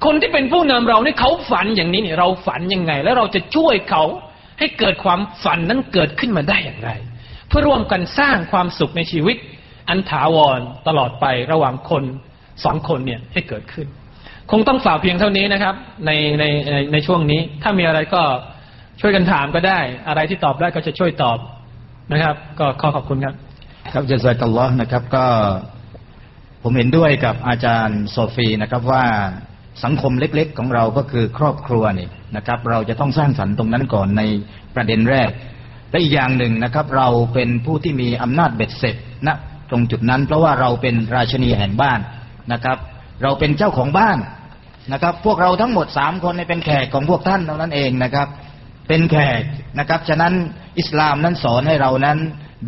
[0.04, 4.02] คนที่เป็นผู้นำเราเนี่ยเขาฝันอย่างนี้เนี่ยเราฝันยังไง แล้วเราจะช่วยเขา
[4.58, 6.90] ให้เกิดความฝันนั้นเกิดขึ้นมาได้อย่างไร
[7.48, 9.36] เพื่อร่วมกันสร้างความสุขในชีวิต
[9.88, 12.04] อันถาวรตลอดไประหว่างคน
[12.64, 13.86] สองคนเนี่ยให้เกิดขึ้น
[14.50, 15.74] คงต้องฝากเพียงเท่านี้นะครับ
[16.06, 18.22] ในในในในช่วงนี้ ถ้ามีอะไรก็
[19.00, 21.38] ช่วยกันถามก็ได้ อะไรที่ตอบได้ก็จะช่วยตอบ
[22.12, 23.34] นะครับ ก็ขอขอบคุณครับ
[23.92, 25.24] ครับจะสักัลอฮ์นะครับก็
[26.62, 29.04] ผมเห็นด้วยกับอาจารย์โซฟีนะครับว่า
[29.84, 34.22] สังคมเล็ก ๆ ของเราก็คือครอบครัวนี่นะครับ เราจะต้องสร้างสรรค์ตรงนั้นก่อนใน
[34.74, 35.30] ประเด็นแรก
[35.90, 38.96] และอีกอย่างหนึ่งนะครับ เราเป็นผู้ที่มีอำนาจเบ็ดเสร็จ
[39.26, 39.34] ณนะ
[39.70, 42.00] ตรงจุดนั้น เพราะว่าเราเป็นราชนีแห่งบ้าน
[42.52, 42.78] นะครับ
[43.22, 44.18] เราเป็นเจ้าของบ้าน
[44.92, 48.28] นะครับ พวกเราทั้งหมดสามคนเป็นแขกของพวกท่านเท่านั้นเองนะครับ
[48.88, 49.42] เป็นแขก
[49.78, 50.32] นะครับฉะนั้น
[50.78, 52.18] อิสลามนั้นสอนให้เรานั้น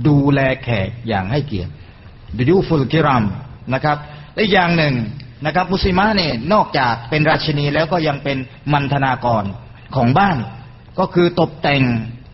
[0.06, 1.72] ดูแลแขกอย่างให้เกียรติ
[2.36, 3.24] ดูยูฟุลกิรัม
[3.74, 3.98] นะครับ
[4.34, 4.94] และอย่างหนึ่ง
[5.46, 8.38] นะครับ มุสลิมะเนี่ยนอกจากเป็นราชินีแล้วก็ยังเป็น
[8.72, 9.44] มันธนากร
[9.96, 10.36] ของบ้าน
[10.98, 11.82] ก็คือตกแต่ง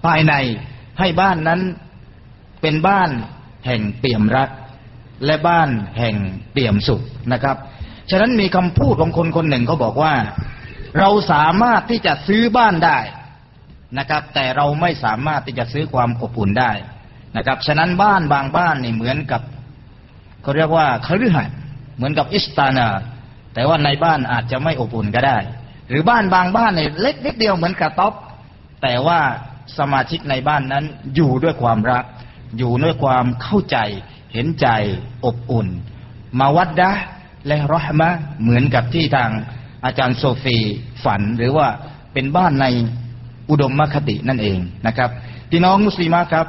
[0.05, 0.35] ภายใน
[0.99, 1.61] ให้บ้านนั้น
[2.63, 3.11] เป็นบ้าน
[3.67, 4.51] แห่งเปี่ยมรัก
[5.27, 6.17] และบ้านแห่ง
[6.53, 7.03] เปี่ยมสุข
[7.33, 7.57] นะครับ
[8.11, 10.15] ฉะนั้นมีคำพูดของคนคนหนึ่งเขาบอกว่า
[10.99, 12.99] เราสามารถที่จะซื้อบ้านได้
[13.99, 16.73] นะครับ แต่เราไม่สามารถที่จะซื้อความอบอุ่นได้
[17.37, 19.43] นะครับ ฉะนั้นบ้านบางบ้านนี่เหมือนกับ
[20.43, 21.57] เขาเรียกว่าคฤหัสถ์
[21.99, 22.89] เหมือนกับอิสตานา
[23.55, 25.39] แต่ว่าในบ้านอาจจะไม่อบอุ่นก็ได้
[25.89, 28.15] หรือบ้านบางบ้านเนี่ยเล็กนิดเดียวเหมือนกระต๊อบ
[28.83, 29.21] แต่ว่า
[29.79, 30.85] สมาชิกในบ้านนั้น
[31.15, 32.05] อยู่ด้วยความรัก
[32.59, 33.79] อยู่ด้วยความเข้าใจ
[34.33, 34.67] เห็นใจ
[35.25, 35.69] อบอุ่น
[36.39, 36.91] มาวัดดะ
[37.47, 38.11] และรอฮมะ
[38.43, 39.31] เหมือนกับที่ทาง
[39.85, 40.59] อาจารย์โซฟี
[41.05, 41.67] ฝันหรือว่า
[42.13, 42.67] เป็นบ้านใน
[43.51, 45.11] อุดมมคตินั่นเองนะครับ
[45.51, 46.47] พี่น้องมุสลิมครับ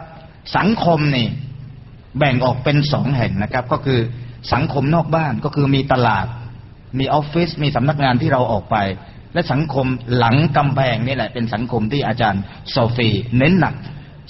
[0.57, 1.27] สังคมนี่
[2.17, 3.99] แบ่งออกเป็นสองแห่งนะครับ ก็คือ
[4.53, 6.25] สังคมนอกบ้านก็คือมีตลาด
[6.99, 8.77] มีออฟฟิศมีสำนักงานที่เราออกไป
[9.33, 9.85] และสังคม
[10.17, 13.75] หลังกำแพงนี่แหละ เป็นสังคมที่อาจารย์โซฟีเน้นหนัก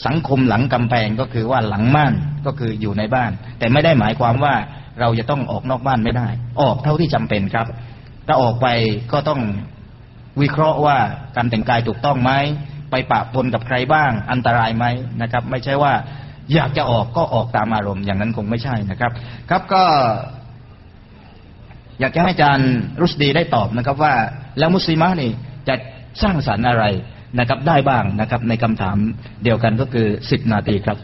[0.05, 2.13] สังคมหลังกำแพงก็คือว่าหลังม่าน
[2.45, 4.55] ก็คืออยู่ในบ้าน แต่ไม่ได้หมายความว่า
[4.99, 6.27] เราจะต้องออกนอกบ้านไม่ได้
[6.61, 7.67] ออกเท่าที่จำเป็นครับ
[8.27, 8.67] ถ้าออกไป
[9.11, 9.41] ก็ต้อง
[10.41, 10.97] วิเคราะห์ว่า
[11.35, 12.31] การแต่งกายถูกต้องไหม
[12.91, 14.85] ไปปะปนกับใครบ้างอันตรายไหม
[15.21, 15.93] นะครับ ไม่ใช่ว่า
[16.53, 19.11] อยากจะออกก็ออกตามอารมณ์อย่างนั้นคงไม่ใช่นะครับ
[19.49, 19.83] ครับก็
[21.99, 22.71] อยากจะให้อาจารย์
[23.01, 24.13] รุสดีได้ตอบนะครับ ว่า
[24.59, 25.31] แล้วมุสลิมะนี่
[25.67, 25.75] จะ
[26.23, 26.83] สร้างสรรค์อะไร
[27.39, 28.97] นะครับ ได้บ้างนะครับ ในคำถาม
[29.43, 30.97] เดียวกันก็คือสิบนาทีครับ